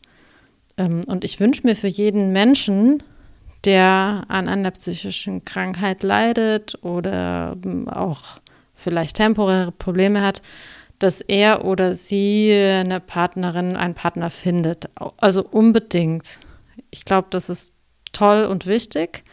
Ähm, 0.78 1.04
und 1.06 1.24
ich 1.24 1.38
wünsche 1.40 1.66
mir 1.66 1.76
für 1.76 1.88
jeden 1.88 2.32
Menschen, 2.32 3.02
der 3.64 4.24
an 4.28 4.48
einer 4.48 4.70
psychischen 4.70 5.44
Krankheit 5.44 6.02
leidet 6.02 6.82
oder 6.82 7.56
ähm, 7.64 7.88
auch 7.88 8.40
vielleicht 8.74 9.16
temporäre 9.16 9.72
Probleme 9.72 10.22
hat, 10.22 10.42
dass 10.98 11.20
er 11.20 11.64
oder 11.64 11.94
sie 11.94 12.52
eine 12.52 13.00
Partnerin, 13.00 13.76
einen 13.76 13.94
Partner 13.94 14.30
findet. 14.30 14.88
Also 15.18 15.44
unbedingt. 15.44 16.40
Ich 16.90 17.04
glaube, 17.04 17.28
das 17.30 17.50
ist 17.50 17.72
toll 18.12 18.44
und 18.44 18.66
wichtig. 18.66 19.24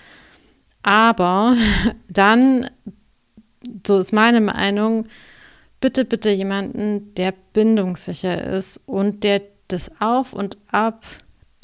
Aber 0.84 1.56
dann, 2.10 2.70
so 3.86 4.00
ist 4.00 4.14
meine 4.14 4.42
Meinung, 4.42 5.08
bitte, 5.82 6.06
bitte 6.06 6.30
jemanden, 6.30 7.14
der 7.16 7.34
bindungssicher 7.54 8.44
ist 8.44 8.82
und 8.86 9.24
der 9.24 9.42
das 9.68 9.92
auf 10.00 10.34
und 10.34 10.58
ab 10.72 11.06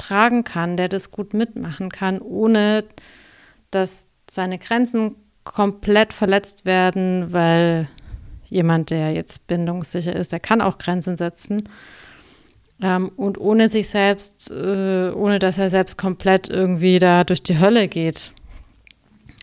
tragen 0.03 0.43
kann, 0.43 0.77
der 0.77 0.89
das 0.89 1.11
gut 1.11 1.33
mitmachen 1.33 1.89
kann, 1.89 2.19
ohne 2.19 2.83
dass 3.71 4.07
seine 4.29 4.57
Grenzen 4.59 5.15
komplett 5.43 6.13
verletzt 6.13 6.65
werden, 6.65 7.31
weil 7.31 7.87
jemand, 8.49 8.91
der 8.91 9.11
jetzt 9.13 9.47
bindungssicher 9.47 10.15
ist, 10.15 10.31
der 10.31 10.39
kann 10.39 10.61
auch 10.61 10.77
Grenzen 10.77 11.17
setzen. 11.17 11.63
Ähm, 12.81 13.09
und 13.15 13.39
ohne 13.39 13.69
sich 13.69 13.89
selbst, 13.89 14.51
äh, 14.51 15.11
ohne 15.11 15.39
dass 15.39 15.57
er 15.57 15.69
selbst 15.69 15.97
komplett 15.97 16.49
irgendwie 16.49 16.99
da 16.99 17.23
durch 17.23 17.43
die 17.43 17.59
Hölle 17.59 17.87
geht. 17.87 18.31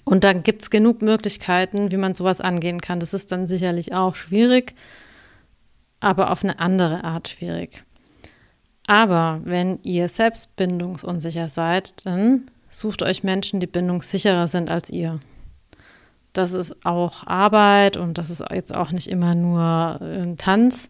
Und 0.05 0.25
dann 0.25 0.43
gibt 0.43 0.63
es 0.63 0.71
genug 0.71 1.03
Möglichkeiten, 1.03 1.93
wie 1.93 1.97
man 1.97 2.15
sowas 2.15 2.41
angehen 2.41 2.81
kann. 2.81 3.01
Das 3.01 3.15
ist 3.15 3.31
dann 3.33 3.47
sicherlich 3.47 3.95
auch 3.95 4.15
schwierig, 4.15 4.75
aber 6.01 6.31
auf 6.31 6.43
eine 6.43 6.59
andere 6.59 7.05
Art 7.05 7.29
schwierig. 7.29 7.85
Aber 8.91 9.41
wenn 9.45 9.79
ihr 9.85 10.09
selbst 10.09 10.57
bindungsunsicher 10.57 11.49
seid, 11.49 12.05
dann 12.07 12.51
sucht 12.71 13.05
euch 13.05 13.23
Menschen, 13.23 13.61
die 13.61 13.69
bindungssicherer 13.69 14.49
sind 14.49 14.69
als 14.69 14.91
ihr. 14.91 15.21
Das 16.33 16.55
ist 16.55 16.85
auch 16.85 17.25
Arbeit 17.25 17.97
und 17.97 18.19
das 18.19 18.31
ist 18.31 18.43
jetzt 18.51 18.75
auch 18.75 18.91
nicht 18.91 19.07
immer 19.07 19.37
nur 19.37 20.01
ein 20.03 20.37
Tanz. 20.39 20.89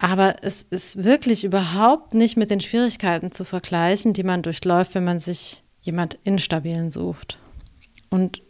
Aber 0.00 0.42
es 0.42 0.62
ist 0.62 1.04
wirklich 1.04 1.44
überhaupt 1.44 2.14
nicht 2.14 2.36
mit 2.36 2.50
den 2.50 2.58
Schwierigkeiten 2.58 3.30
zu 3.30 3.44
vergleichen, 3.44 4.12
die 4.12 4.24
man 4.24 4.42
durchläuft, 4.42 4.96
wenn 4.96 5.04
man 5.04 5.20
sich 5.20 5.62
jemand 5.82 6.18
Instabilen 6.24 6.90
sucht. 6.90 7.38
Und 8.08 8.42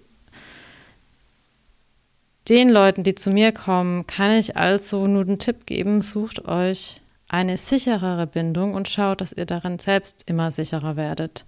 den 2.48 2.70
Leuten, 2.70 3.02
die 3.02 3.14
zu 3.14 3.32
mir 3.32 3.52
kommen, 3.52 4.06
kann 4.06 4.30
ich 4.30 4.56
also 4.56 5.06
nur 5.06 5.26
den 5.26 5.38
Tipp 5.38 5.66
geben, 5.66 6.00
sucht 6.00 6.46
euch 6.46 7.02
eine 7.30 7.56
sicherere 7.58 8.26
Bindung 8.26 8.74
und 8.74 8.88
schaut, 8.88 9.20
dass 9.20 9.32
ihr 9.32 9.46
darin 9.46 9.78
selbst 9.78 10.24
immer 10.26 10.50
sicherer 10.50 10.96
werdet. 10.96 11.46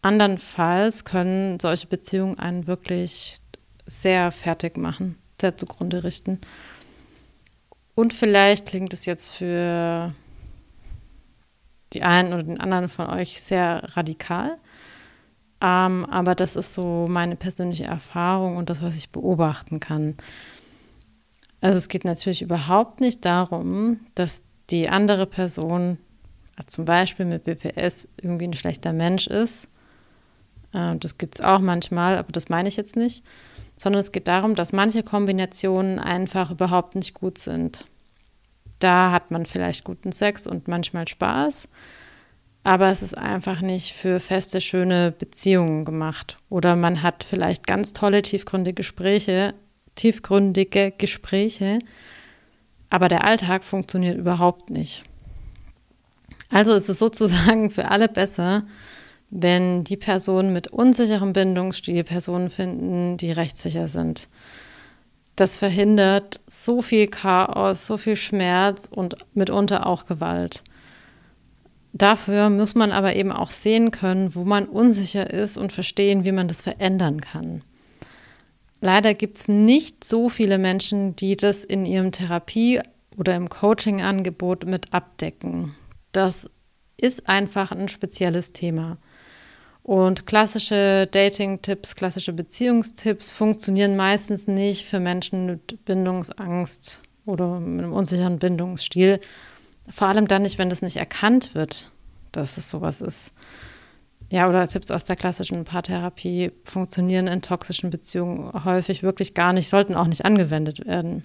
Andernfalls 0.00 1.04
können 1.04 1.58
solche 1.58 1.88
Beziehungen 1.88 2.38
einen 2.38 2.68
wirklich 2.68 3.38
sehr 3.84 4.30
fertig 4.30 4.76
machen, 4.76 5.18
sehr 5.40 5.56
zugrunde 5.56 6.04
richten. 6.04 6.40
Und 7.96 8.14
vielleicht 8.14 8.66
klingt 8.66 8.92
es 8.92 9.04
jetzt 9.04 9.30
für 9.30 10.14
die 11.92 12.04
einen 12.04 12.32
oder 12.32 12.44
den 12.44 12.60
anderen 12.60 12.88
von 12.88 13.08
euch 13.08 13.40
sehr 13.40 13.82
radikal. 13.96 14.56
Ähm, 15.60 16.06
aber 16.06 16.36
das 16.36 16.54
ist 16.54 16.74
so 16.74 17.06
meine 17.08 17.34
persönliche 17.34 17.84
Erfahrung 17.84 18.56
und 18.56 18.70
das, 18.70 18.82
was 18.82 18.96
ich 18.96 19.10
beobachten 19.10 19.80
kann. 19.80 20.16
Also 21.60 21.76
es 21.76 21.88
geht 21.88 22.04
natürlich 22.04 22.42
überhaupt 22.42 23.00
nicht 23.00 23.24
darum, 23.24 24.00
dass 24.14 24.42
die 24.72 24.88
andere 24.88 25.26
Person 25.26 25.98
zum 26.66 26.84
Beispiel 26.84 27.26
mit 27.26 27.44
BPS 27.44 28.08
irgendwie 28.20 28.46
ein 28.46 28.54
schlechter 28.54 28.92
Mensch 28.92 29.26
ist. 29.26 29.68
Äh, 30.72 30.96
das 30.96 31.18
gibt 31.18 31.36
es 31.36 31.40
auch 31.40 31.60
manchmal, 31.60 32.16
aber 32.16 32.32
das 32.32 32.48
meine 32.48 32.68
ich 32.68 32.76
jetzt 32.76 32.96
nicht. 32.96 33.24
Sondern 33.76 34.00
es 34.00 34.12
geht 34.12 34.28
darum, 34.28 34.54
dass 34.54 34.72
manche 34.72 35.02
Kombinationen 35.02 35.98
einfach 35.98 36.50
überhaupt 36.50 36.94
nicht 36.94 37.14
gut 37.14 37.38
sind. 37.38 37.84
Da 38.78 39.12
hat 39.12 39.30
man 39.30 39.46
vielleicht 39.46 39.84
guten 39.84 40.12
Sex 40.12 40.46
und 40.46 40.68
manchmal 40.68 41.06
Spaß, 41.06 41.68
aber 42.64 42.90
es 42.90 43.02
ist 43.02 43.16
einfach 43.16 43.60
nicht 43.60 43.92
für 43.92 44.20
feste, 44.20 44.60
schöne 44.60 45.12
Beziehungen 45.12 45.84
gemacht. 45.84 46.38
Oder 46.48 46.76
man 46.76 47.02
hat 47.02 47.24
vielleicht 47.24 47.66
ganz 47.66 47.92
tolle, 47.92 48.22
tiefgründige 48.22 48.74
Gespräche, 48.74 49.54
tiefgründige 49.94 50.92
Gespräche, 50.96 51.78
aber 52.92 53.08
der 53.08 53.24
Alltag 53.24 53.64
funktioniert 53.64 54.18
überhaupt 54.18 54.68
nicht. 54.68 55.02
Also 56.50 56.74
ist 56.74 56.90
es 56.90 56.98
sozusagen 56.98 57.70
für 57.70 57.90
alle 57.90 58.06
besser, 58.06 58.64
wenn 59.30 59.82
die 59.82 59.96
Personen 59.96 60.52
mit 60.52 60.68
unsicherem 60.68 61.32
Bindungsstil 61.32 62.04
Personen 62.04 62.50
finden, 62.50 63.16
die 63.16 63.32
rechtssicher 63.32 63.88
sind. 63.88 64.28
Das 65.36 65.56
verhindert 65.56 66.40
so 66.46 66.82
viel 66.82 67.06
Chaos, 67.06 67.86
so 67.86 67.96
viel 67.96 68.16
Schmerz 68.16 68.90
und 68.90 69.16
mitunter 69.32 69.86
auch 69.86 70.04
Gewalt. 70.04 70.62
Dafür 71.94 72.50
muss 72.50 72.74
man 72.74 72.92
aber 72.92 73.16
eben 73.16 73.32
auch 73.32 73.52
sehen 73.52 73.90
können, 73.90 74.34
wo 74.34 74.44
man 74.44 74.66
unsicher 74.66 75.30
ist 75.30 75.56
und 75.56 75.72
verstehen, 75.72 76.26
wie 76.26 76.32
man 76.32 76.46
das 76.46 76.60
verändern 76.60 77.22
kann. 77.22 77.64
Leider 78.84 79.14
gibt 79.14 79.38
es 79.38 79.46
nicht 79.46 80.02
so 80.02 80.28
viele 80.28 80.58
Menschen, 80.58 81.14
die 81.14 81.36
das 81.36 81.62
in 81.62 81.86
ihrem 81.86 82.10
Therapie- 82.10 82.80
oder 83.16 83.36
im 83.36 83.48
Coaching-Angebot 83.48 84.66
mit 84.66 84.92
abdecken. 84.92 85.76
Das 86.10 86.50
ist 86.96 87.28
einfach 87.28 87.70
ein 87.70 87.86
spezielles 87.86 88.52
Thema. 88.52 88.98
Und 89.84 90.26
klassische 90.26 91.08
Dating-Tipps, 91.08 91.94
klassische 91.94 92.32
Beziehungstipps 92.32 93.30
funktionieren 93.30 93.94
meistens 93.94 94.48
nicht 94.48 94.84
für 94.84 94.98
Menschen 94.98 95.46
mit 95.46 95.84
Bindungsangst 95.84 97.02
oder 97.24 97.60
mit 97.60 97.84
einem 97.84 97.92
unsicheren 97.92 98.40
Bindungsstil. 98.40 99.20
Vor 99.90 100.08
allem 100.08 100.26
dann 100.26 100.42
nicht, 100.42 100.58
wenn 100.58 100.70
das 100.70 100.82
nicht 100.82 100.96
erkannt 100.96 101.54
wird, 101.54 101.92
dass 102.32 102.58
es 102.58 102.68
sowas 102.68 103.00
ist. 103.00 103.32
Ja, 104.32 104.48
oder 104.48 104.66
Tipps 104.66 104.90
aus 104.90 105.04
der 105.04 105.16
klassischen 105.16 105.64
Paartherapie 105.66 106.52
funktionieren 106.64 107.26
in 107.26 107.42
toxischen 107.42 107.90
Beziehungen 107.90 108.64
häufig 108.64 109.02
wirklich 109.02 109.34
gar 109.34 109.52
nicht, 109.52 109.68
sollten 109.68 109.94
auch 109.94 110.06
nicht 110.06 110.24
angewendet 110.24 110.86
werden. 110.86 111.22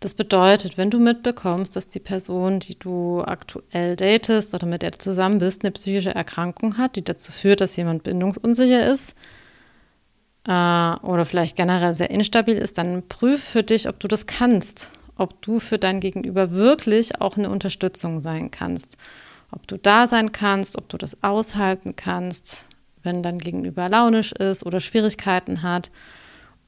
Das 0.00 0.14
bedeutet, 0.14 0.78
wenn 0.78 0.88
du 0.88 0.98
mitbekommst, 0.98 1.76
dass 1.76 1.88
die 1.88 2.00
Person, 2.00 2.60
die 2.60 2.78
du 2.78 3.20
aktuell 3.20 3.96
datest 3.96 4.54
oder 4.54 4.66
mit 4.66 4.80
der 4.80 4.92
du 4.92 4.98
zusammen 4.98 5.36
bist, 5.36 5.62
eine 5.62 5.72
psychische 5.72 6.14
Erkrankung 6.14 6.78
hat, 6.78 6.96
die 6.96 7.04
dazu 7.04 7.30
führt, 7.32 7.60
dass 7.60 7.76
jemand 7.76 8.04
bindungsunsicher 8.04 8.90
ist 8.90 9.14
äh, 10.48 10.50
oder 11.02 11.26
vielleicht 11.26 11.54
generell 11.54 11.94
sehr 11.94 12.08
instabil 12.08 12.56
ist, 12.56 12.78
dann 12.78 13.06
prüf 13.08 13.44
für 13.44 13.62
dich, 13.62 13.90
ob 13.90 14.00
du 14.00 14.08
das 14.08 14.24
kannst, 14.26 14.90
ob 15.16 15.42
du 15.42 15.60
für 15.60 15.76
dein 15.76 16.00
Gegenüber 16.00 16.52
wirklich 16.52 17.20
auch 17.20 17.36
eine 17.36 17.50
Unterstützung 17.50 18.22
sein 18.22 18.50
kannst 18.50 18.96
ob 19.56 19.66
du 19.66 19.78
da 19.78 20.06
sein 20.06 20.32
kannst, 20.32 20.76
ob 20.76 20.88
du 20.88 20.98
das 20.98 21.22
aushalten 21.22 21.96
kannst, 21.96 22.66
wenn 23.02 23.22
dein 23.22 23.38
Gegenüber 23.38 23.88
launisch 23.88 24.32
ist 24.32 24.66
oder 24.66 24.80
Schwierigkeiten 24.80 25.62
hat. 25.62 25.90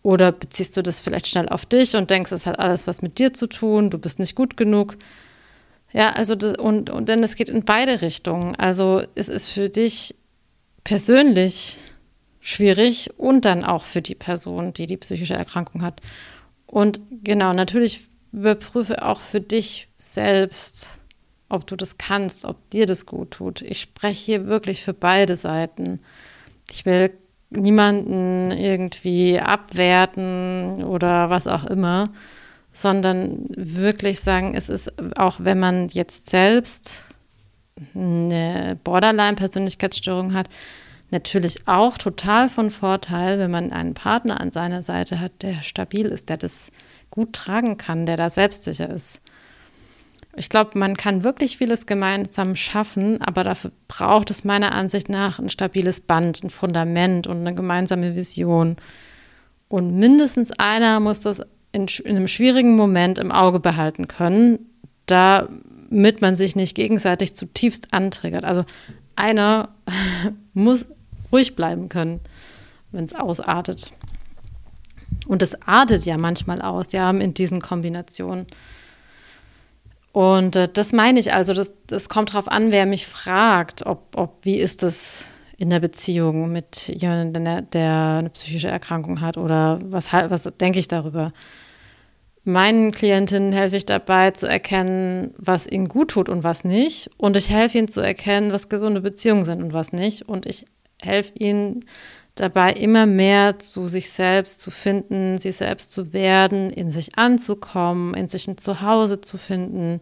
Oder 0.02 0.32
beziehst 0.32 0.76
du 0.76 0.82
das 0.82 1.00
vielleicht 1.00 1.26
schnell 1.26 1.48
auf 1.48 1.66
dich 1.66 1.96
und 1.96 2.08
denkst, 2.10 2.32
es 2.32 2.46
hat 2.46 2.58
alles 2.58 2.86
was 2.86 3.02
mit 3.02 3.18
dir 3.18 3.34
zu 3.34 3.46
tun, 3.46 3.90
du 3.90 3.98
bist 3.98 4.18
nicht 4.18 4.34
gut 4.34 4.56
genug. 4.56 4.96
Ja, 5.92 6.12
also 6.12 6.34
das, 6.34 6.56
und, 6.56 6.88
und 6.88 7.08
denn 7.08 7.22
es 7.22 7.36
geht 7.36 7.50
in 7.50 7.64
beide 7.64 8.00
Richtungen. 8.00 8.56
Also 8.56 9.02
es 9.14 9.28
ist 9.28 9.48
für 9.48 9.68
dich 9.68 10.14
persönlich 10.82 11.76
schwierig 12.40 13.10
und 13.18 13.44
dann 13.44 13.64
auch 13.64 13.84
für 13.84 14.00
die 14.00 14.14
Person, 14.14 14.72
die 14.72 14.86
die 14.86 14.96
psychische 14.96 15.34
Erkrankung 15.34 15.82
hat. 15.82 16.00
Und 16.66 17.00
genau, 17.22 17.52
natürlich 17.52 18.08
überprüfe 18.32 19.04
auch 19.04 19.20
für 19.20 19.40
dich 19.40 19.88
selbst, 19.96 20.97
ob 21.48 21.66
du 21.66 21.76
das 21.76 21.98
kannst, 21.98 22.44
ob 22.44 22.70
dir 22.70 22.86
das 22.86 23.06
gut 23.06 23.32
tut. 23.32 23.62
Ich 23.62 23.80
spreche 23.80 24.24
hier 24.24 24.46
wirklich 24.46 24.82
für 24.82 24.94
beide 24.94 25.36
Seiten. 25.36 26.00
Ich 26.70 26.84
will 26.84 27.10
niemanden 27.50 28.50
irgendwie 28.50 29.40
abwerten 29.40 30.84
oder 30.84 31.30
was 31.30 31.46
auch 31.46 31.64
immer, 31.64 32.10
sondern 32.72 33.46
wirklich 33.48 34.20
sagen, 34.20 34.54
es 34.54 34.68
ist 34.68 34.92
auch, 35.18 35.36
wenn 35.40 35.58
man 35.58 35.88
jetzt 35.88 36.28
selbst 36.28 37.04
eine 37.94 38.78
Borderline-Persönlichkeitsstörung 38.84 40.34
hat, 40.34 40.48
natürlich 41.10 41.66
auch 41.66 41.96
total 41.96 42.48
von 42.50 42.70
Vorteil, 42.70 43.38
wenn 43.38 43.50
man 43.50 43.72
einen 43.72 43.94
Partner 43.94 44.40
an 44.40 44.52
seiner 44.52 44.82
Seite 44.82 45.20
hat, 45.20 45.42
der 45.42 45.62
stabil 45.62 46.06
ist, 46.06 46.28
der 46.28 46.36
das 46.36 46.70
gut 47.10 47.32
tragen 47.32 47.78
kann, 47.78 48.04
der 48.04 48.18
da 48.18 48.28
selbstsicher 48.28 48.90
ist. 48.90 49.22
Ich 50.38 50.48
glaube, 50.48 50.78
man 50.78 50.96
kann 50.96 51.24
wirklich 51.24 51.58
vieles 51.58 51.86
gemeinsam 51.86 52.54
schaffen, 52.54 53.20
aber 53.20 53.44
dafür 53.44 53.72
braucht 53.88 54.30
es 54.30 54.44
meiner 54.44 54.72
Ansicht 54.72 55.08
nach 55.08 55.38
ein 55.38 55.48
stabiles 55.48 56.00
Band, 56.00 56.44
ein 56.44 56.50
Fundament 56.50 57.26
und 57.26 57.38
eine 57.38 57.54
gemeinsame 57.54 58.14
Vision. 58.14 58.76
Und 59.68 59.96
mindestens 59.98 60.50
einer 60.52 61.00
muss 61.00 61.20
das 61.20 61.42
in, 61.72 61.86
in 62.04 62.16
einem 62.16 62.28
schwierigen 62.28 62.76
Moment 62.76 63.18
im 63.18 63.32
Auge 63.32 63.60
behalten 63.60 64.08
können, 64.08 64.60
damit 65.06 66.20
man 66.20 66.34
sich 66.34 66.56
nicht 66.56 66.74
gegenseitig 66.74 67.34
zutiefst 67.34 67.92
antriggert. 67.92 68.44
Also 68.44 68.64
einer 69.16 69.70
muss 70.54 70.86
ruhig 71.32 71.56
bleiben 71.56 71.88
können, 71.88 72.20
wenn 72.92 73.04
es 73.04 73.14
ausartet. 73.14 73.92
Und 75.26 75.42
es 75.42 75.60
artet 75.62 76.04
ja 76.06 76.16
manchmal 76.16 76.62
aus, 76.62 76.92
ja, 76.92 77.10
in 77.10 77.34
diesen 77.34 77.60
Kombinationen. 77.60 78.46
Und 80.18 80.56
äh, 80.56 80.68
das 80.68 80.92
meine 80.92 81.20
ich 81.20 81.32
also, 81.32 81.54
das, 81.54 81.72
das 81.86 82.08
kommt 82.08 82.30
darauf 82.30 82.48
an, 82.48 82.72
wer 82.72 82.86
mich 82.86 83.06
fragt, 83.06 83.86
ob, 83.86 84.16
ob 84.16 84.44
wie 84.44 84.56
ist 84.56 84.82
das 84.82 85.26
in 85.56 85.70
der 85.70 85.78
Beziehung 85.78 86.50
mit 86.50 86.88
jemandem, 86.88 87.44
der, 87.44 87.62
der 87.62 88.16
eine 88.18 88.30
psychische 88.30 88.66
Erkrankung 88.66 89.20
hat 89.20 89.36
oder 89.36 89.78
was, 89.84 90.12
was 90.12 90.42
denke 90.60 90.80
ich 90.80 90.88
darüber. 90.88 91.32
Meinen 92.42 92.90
Klientinnen 92.90 93.52
helfe 93.52 93.76
ich 93.76 93.86
dabei 93.86 94.32
zu 94.32 94.48
erkennen, 94.48 95.34
was 95.38 95.68
ihnen 95.68 95.86
gut 95.86 96.10
tut 96.10 96.28
und 96.28 96.42
was 96.42 96.64
nicht. 96.64 97.10
Und 97.16 97.36
ich 97.36 97.48
helfe 97.48 97.78
ihnen 97.78 97.86
zu 97.86 98.00
erkennen, 98.00 98.50
was 98.50 98.68
gesunde 98.68 99.00
Beziehungen 99.00 99.44
sind 99.44 99.62
und 99.62 99.72
was 99.72 99.92
nicht. 99.92 100.28
Und 100.28 100.46
ich 100.46 100.64
helfe 101.00 101.30
ihnen 101.38 101.84
dabei 102.40 102.72
immer 102.72 103.06
mehr 103.06 103.58
zu 103.58 103.88
sich 103.88 104.10
selbst 104.10 104.60
zu 104.60 104.70
finden, 104.70 105.38
sich 105.38 105.56
selbst 105.56 105.92
zu 105.92 106.12
werden, 106.12 106.70
in 106.70 106.90
sich 106.90 107.18
anzukommen, 107.18 108.14
in 108.14 108.28
sich 108.28 108.48
ein 108.48 108.58
Zuhause 108.58 109.20
zu 109.20 109.38
finden 109.38 110.00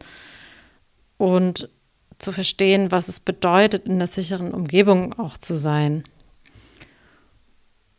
und 1.17 1.71
zu 2.19 2.33
verstehen, 2.33 2.91
was 2.91 3.09
es 3.09 3.21
bedeutet, 3.21 3.89
in 3.89 3.99
der 3.99 4.09
sicheren 4.09 4.53
Umgebung 4.53 5.19
auch 5.19 5.39
zu 5.39 5.57
sein. 5.57 6.05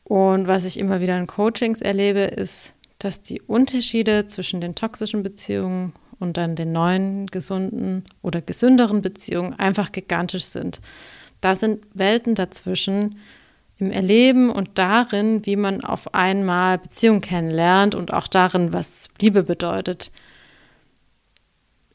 Und 0.03 0.47
was 0.47 0.63
ich 0.63 0.79
immer 0.79 1.01
wieder 1.01 1.17
in 1.17 1.27
Coachings 1.27 1.81
erlebe, 1.81 2.21
ist, 2.21 2.73
dass 2.99 3.21
die 3.21 3.41
Unterschiede 3.41 4.25
zwischen 4.25 4.61
den 4.61 4.73
toxischen 4.73 5.21
Beziehungen 5.21 5.93
und 6.19 6.37
dann 6.37 6.55
den 6.55 6.71
neuen, 6.71 7.27
gesunden 7.27 8.05
oder 8.21 8.41
gesünderen 8.41 9.01
Beziehungen 9.01 9.53
einfach 9.53 9.91
gigantisch 9.91 10.45
sind. 10.45 10.79
Da 11.41 11.55
sind 11.55 11.85
Welten 11.93 12.33
dazwischen, 12.35 13.17
im 13.79 13.91
Erleben 13.91 14.49
und 14.49 14.77
darin, 14.77 15.45
wie 15.45 15.55
man 15.55 15.83
auf 15.83 16.13
einmal 16.13 16.79
Beziehungen 16.79 17.21
kennenlernt 17.21 17.95
und 17.95 18.11
auch 18.13 18.27
darin, 18.27 18.73
was 18.73 19.09
Liebe 19.21 19.43
bedeutet. 19.43 20.11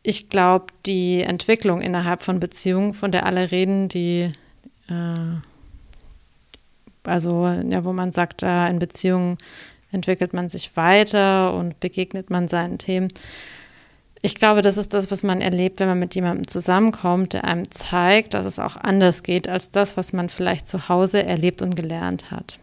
Ich 0.04 0.28
glaube, 0.28 0.66
die 0.86 1.22
Entwicklung 1.22 1.80
innerhalb 1.80 2.22
von 2.22 2.40
Beziehungen, 2.40 2.94
von 2.94 3.10
der 3.12 3.26
alle 3.26 3.50
reden, 3.50 3.88
die, 3.88 4.32
äh, 4.88 5.38
also 7.04 7.46
ja, 7.46 7.84
wo 7.84 7.92
man 7.92 8.12
sagt, 8.12 8.42
äh, 8.42 8.68
in 8.68 8.78
Beziehungen 8.78 9.38
entwickelt 9.90 10.32
man 10.32 10.48
sich 10.48 10.76
weiter 10.76 11.54
und 11.54 11.78
begegnet 11.80 12.30
man 12.30 12.48
seinen 12.48 12.78
Themen. 12.78 13.08
Ich 14.24 14.36
glaube, 14.36 14.62
das 14.62 14.76
ist 14.76 14.94
das, 14.94 15.10
was 15.10 15.24
man 15.24 15.40
erlebt, 15.40 15.80
wenn 15.80 15.88
man 15.88 15.98
mit 15.98 16.14
jemandem 16.14 16.46
zusammenkommt, 16.46 17.32
der 17.32 17.42
einem 17.42 17.68
zeigt, 17.72 18.34
dass 18.34 18.46
es 18.46 18.60
auch 18.60 18.76
anders 18.76 19.24
geht 19.24 19.48
als 19.48 19.72
das, 19.72 19.96
was 19.96 20.12
man 20.12 20.28
vielleicht 20.28 20.68
zu 20.68 20.88
Hause 20.88 21.24
erlebt 21.24 21.60
und 21.60 21.74
gelernt 21.74 22.30
hat. 22.30 22.60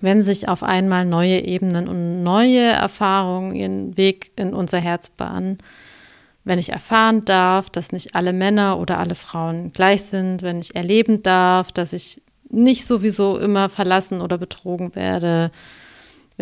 Wenn 0.00 0.22
sich 0.22 0.48
auf 0.48 0.62
einmal 0.62 1.04
neue 1.04 1.40
Ebenen 1.40 1.88
und 1.88 2.22
neue 2.22 2.60
Erfahrungen 2.60 3.56
ihren 3.56 3.96
Weg 3.96 4.30
in 4.36 4.54
unser 4.54 4.78
Herz 4.78 5.10
bahnen, 5.10 5.58
wenn 6.44 6.60
ich 6.60 6.70
erfahren 6.70 7.24
darf, 7.24 7.68
dass 7.68 7.90
nicht 7.90 8.14
alle 8.14 8.32
Männer 8.32 8.78
oder 8.78 9.00
alle 9.00 9.16
Frauen 9.16 9.72
gleich 9.72 10.04
sind, 10.04 10.42
wenn 10.42 10.60
ich 10.60 10.76
erleben 10.76 11.22
darf, 11.22 11.72
dass 11.72 11.92
ich 11.92 12.22
nicht 12.50 12.86
sowieso 12.86 13.38
immer 13.38 13.68
verlassen 13.68 14.20
oder 14.20 14.38
betrogen 14.38 14.94
werde, 14.94 15.50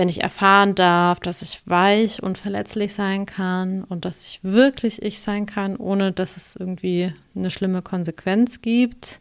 wenn 0.01 0.09
ich 0.09 0.23
erfahren 0.23 0.75
darf, 0.75 1.21
dass 1.21 1.43
ich 1.43 1.61
weich 1.67 2.23
und 2.23 2.39
verletzlich 2.39 2.95
sein 2.95 3.27
kann 3.27 3.85
und 3.85 4.07
dass 4.07 4.25
ich 4.25 4.43
wirklich 4.43 5.03
ich 5.03 5.21
sein 5.21 5.45
kann, 5.45 5.77
ohne 5.77 6.11
dass 6.11 6.39
es 6.39 6.57
irgendwie 6.57 7.13
eine 7.37 7.51
schlimme 7.51 7.83
Konsequenz 7.83 8.63
gibt, 8.63 9.21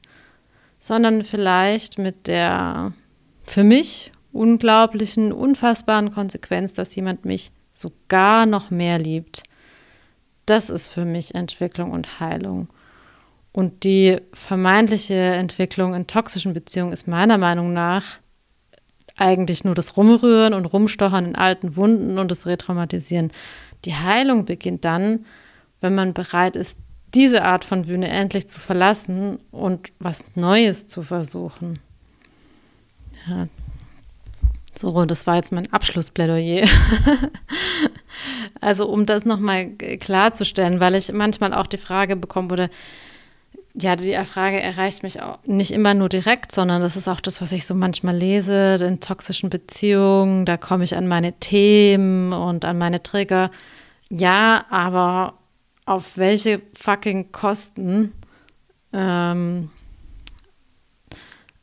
sondern 0.79 1.25
vielleicht 1.25 1.99
mit 1.99 2.27
der 2.27 2.93
für 3.43 3.65
mich 3.65 4.13
unglaublichen, 4.31 5.33
unfassbaren 5.33 6.13
Konsequenz, 6.13 6.73
dass 6.73 6.95
jemand 6.95 7.25
mich 7.25 7.51
sogar 7.73 8.45
noch 8.45 8.71
mehr 8.71 8.99
liebt. 8.99 9.43
Das 10.45 10.69
ist 10.69 10.87
für 10.87 11.03
mich 11.03 11.35
Entwicklung 11.35 11.91
und 11.91 12.21
Heilung. 12.21 12.69
Und 13.51 13.83
die 13.83 14.21
vermeintliche 14.31 15.13
Entwicklung 15.13 15.93
in 15.93 16.07
toxischen 16.07 16.53
Beziehungen 16.53 16.93
ist 16.93 17.05
meiner 17.05 17.37
Meinung 17.37 17.73
nach 17.73 18.21
eigentlich 19.19 19.63
nur 19.63 19.75
das 19.75 19.97
Rumrühren 19.97 20.53
und 20.53 20.65
Rumstochern 20.65 21.25
in 21.25 21.35
alten 21.35 21.75
Wunden 21.75 22.17
und 22.17 22.31
das 22.31 22.45
Retraumatisieren. 22.45 23.31
Die 23.85 23.95
Heilung 23.95 24.45
beginnt 24.45 24.85
dann, 24.85 25.25
wenn 25.81 25.95
man 25.95 26.13
bereit 26.13 26.55
ist, 26.55 26.77
diese 27.13 27.43
Art 27.43 27.63
von 27.63 27.85
Bühne 27.85 28.07
endlich 28.07 28.47
zu 28.47 28.59
verlassen 28.59 29.39
und 29.51 29.91
was 29.99 30.25
Neues 30.35 30.85
zu 30.85 31.01
versuchen. 31.01 31.79
Ja. 33.27 33.47
So, 34.75 35.03
das 35.05 35.27
war 35.27 35.35
jetzt 35.35 35.51
mein 35.51 35.71
Abschlussplädoyer. 35.73 36.67
also 38.61 38.87
um 38.87 39.05
das 39.05 39.25
nochmal 39.25 39.71
klarzustellen, 39.71 40.79
weil 40.79 40.95
ich 40.95 41.11
manchmal 41.11 41.53
auch 41.53 41.67
die 41.67 41.77
Frage 41.77 42.15
bekommen 42.15 42.49
wurde, 42.49 42.69
ja, 43.79 43.95
die 43.95 44.13
Frage 44.25 44.59
erreicht 44.61 45.03
mich 45.03 45.21
auch 45.21 45.39
nicht 45.45 45.71
immer 45.71 45.93
nur 45.93 46.09
direkt, 46.09 46.51
sondern 46.51 46.81
das 46.81 46.95
ist 46.95 47.07
auch 47.07 47.21
das, 47.21 47.41
was 47.41 47.51
ich 47.51 47.65
so 47.65 47.75
manchmal 47.75 48.15
lese 48.15 48.75
in 48.81 48.99
toxischen 48.99 49.49
Beziehungen. 49.49 50.45
Da 50.45 50.57
komme 50.57 50.83
ich 50.83 50.95
an 50.95 51.07
meine 51.07 51.33
Themen 51.33 52.33
und 52.33 52.65
an 52.65 52.77
meine 52.77 53.01
Trigger. 53.01 53.51
Ja, 54.09 54.65
aber 54.69 55.35
auf 55.85 56.17
welche 56.17 56.61
fucking 56.73 57.31
Kosten? 57.31 58.13
Ähm, 58.91 59.69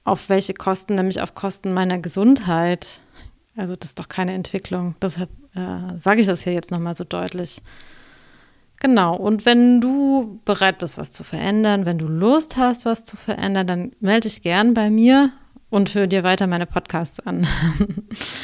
auf 0.04 0.28
welche 0.28 0.54
Kosten? 0.54 0.94
Nämlich 0.94 1.20
auf 1.20 1.34
Kosten 1.34 1.74
meiner 1.74 1.98
Gesundheit. 1.98 3.00
Also 3.56 3.76
das 3.76 3.90
ist 3.90 3.98
doch 3.98 4.08
keine 4.08 4.32
Entwicklung. 4.32 4.94
Deshalb 5.02 5.30
äh, 5.54 5.98
sage 5.98 6.20
ich 6.20 6.26
das 6.26 6.42
hier 6.42 6.52
jetzt 6.52 6.70
nochmal 6.70 6.94
so 6.94 7.04
deutlich. 7.04 7.62
Genau, 8.80 9.16
und 9.16 9.46
wenn 9.46 9.80
du 9.80 10.40
bereit 10.44 10.78
bist, 10.78 10.98
was 10.98 11.10
zu 11.12 11.24
verändern, 11.24 11.86
wenn 11.86 11.98
du 11.98 12.06
Lust 12.06 12.56
hast, 12.56 12.84
was 12.84 13.04
zu 13.04 13.16
verändern, 13.16 13.66
dann 13.66 13.92
melde 14.00 14.28
dich 14.28 14.42
gern 14.42 14.74
bei 14.74 14.90
mir 14.90 15.32
und 15.70 15.94
höre 15.94 16.06
dir 16.06 16.22
weiter 16.24 16.46
meine 16.46 16.66
Podcasts 16.66 17.20
an. 17.20 17.46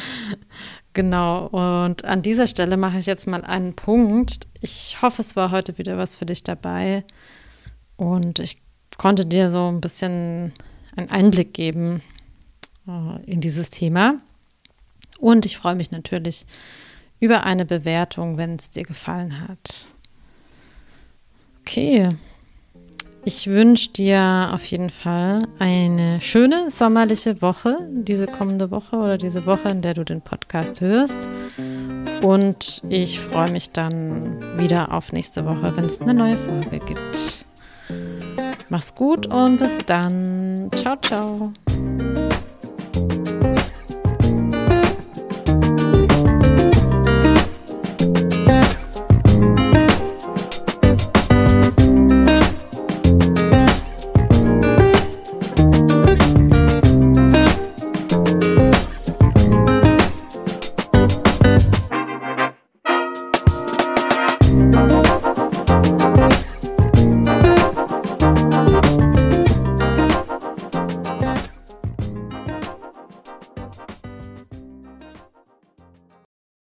genau, 0.95 1.47
und 1.49 2.05
an 2.05 2.23
dieser 2.23 2.47
Stelle 2.47 2.77
mache 2.77 2.99
ich 2.99 3.07
jetzt 3.07 3.27
mal 3.27 3.45
einen 3.45 3.75
Punkt. 3.75 4.47
Ich 4.61 5.03
hoffe, 5.03 5.21
es 5.21 5.37
war 5.37 5.51
heute 5.51 5.77
wieder 5.77 5.99
was 5.99 6.17
für 6.17 6.27
dich 6.27 6.43
dabei 6.43 7.05
und 7.97 8.39
ich 8.39 8.63
konnte 8.99 9.27
dir 9.27 9.51
so 9.51 9.69
ein 9.69 9.81
bisschen 9.81 10.53
einen 10.97 11.11
Einblick 11.11 11.53
geben 11.55 12.03
äh, 12.89 13.23
in 13.31 13.41
dieses 13.41 13.71
Thema. 13.71 14.15
Und 15.19 15.47
ich 15.47 15.57
freue 15.57 15.77
mich 15.77 15.91
natürlich 15.91 16.47
über 17.21 17.45
eine 17.45 17.65
Bewertung, 17.65 18.37
wenn 18.37 18.57
es 18.57 18.71
dir 18.71 18.83
gefallen 18.83 19.47
hat. 19.47 19.87
Okay. 21.73 22.11
Ich 23.25 23.47
wünsche 23.47 23.93
dir 23.93 24.51
auf 24.53 24.63
jeden 24.67 24.91
Fall 24.91 25.49
eine 25.59 26.21
schöne 26.21 26.71
sommerliche 26.71 27.41
Woche, 27.41 27.79
diese 27.91 28.27
kommende 28.27 28.71
Woche 28.71 28.97
oder 28.97 29.17
diese 29.17 29.47
Woche, 29.47 29.71
in 29.71 29.81
der 29.81 29.95
du 29.95 30.05
den 30.05 30.21
Podcast 30.21 30.83
hörst. 30.83 31.31
Und 32.21 32.83
ich 32.91 33.21
freue 33.21 33.51
mich 33.51 33.71
dann 33.71 34.59
wieder 34.59 34.93
auf 34.93 35.15
nächste 35.15 35.47
Woche, 35.47 35.75
wenn 35.75 35.87
es 35.87 36.03
eine 36.03 36.13
neue 36.13 36.37
Folge 36.37 36.79
gibt. 36.81 37.47
Mach's 38.69 38.95
gut 38.95 39.27
und 39.29 39.57
bis 39.57 39.79
dann. 39.87 40.69
Ciao, 40.75 40.97
ciao. 41.01 41.53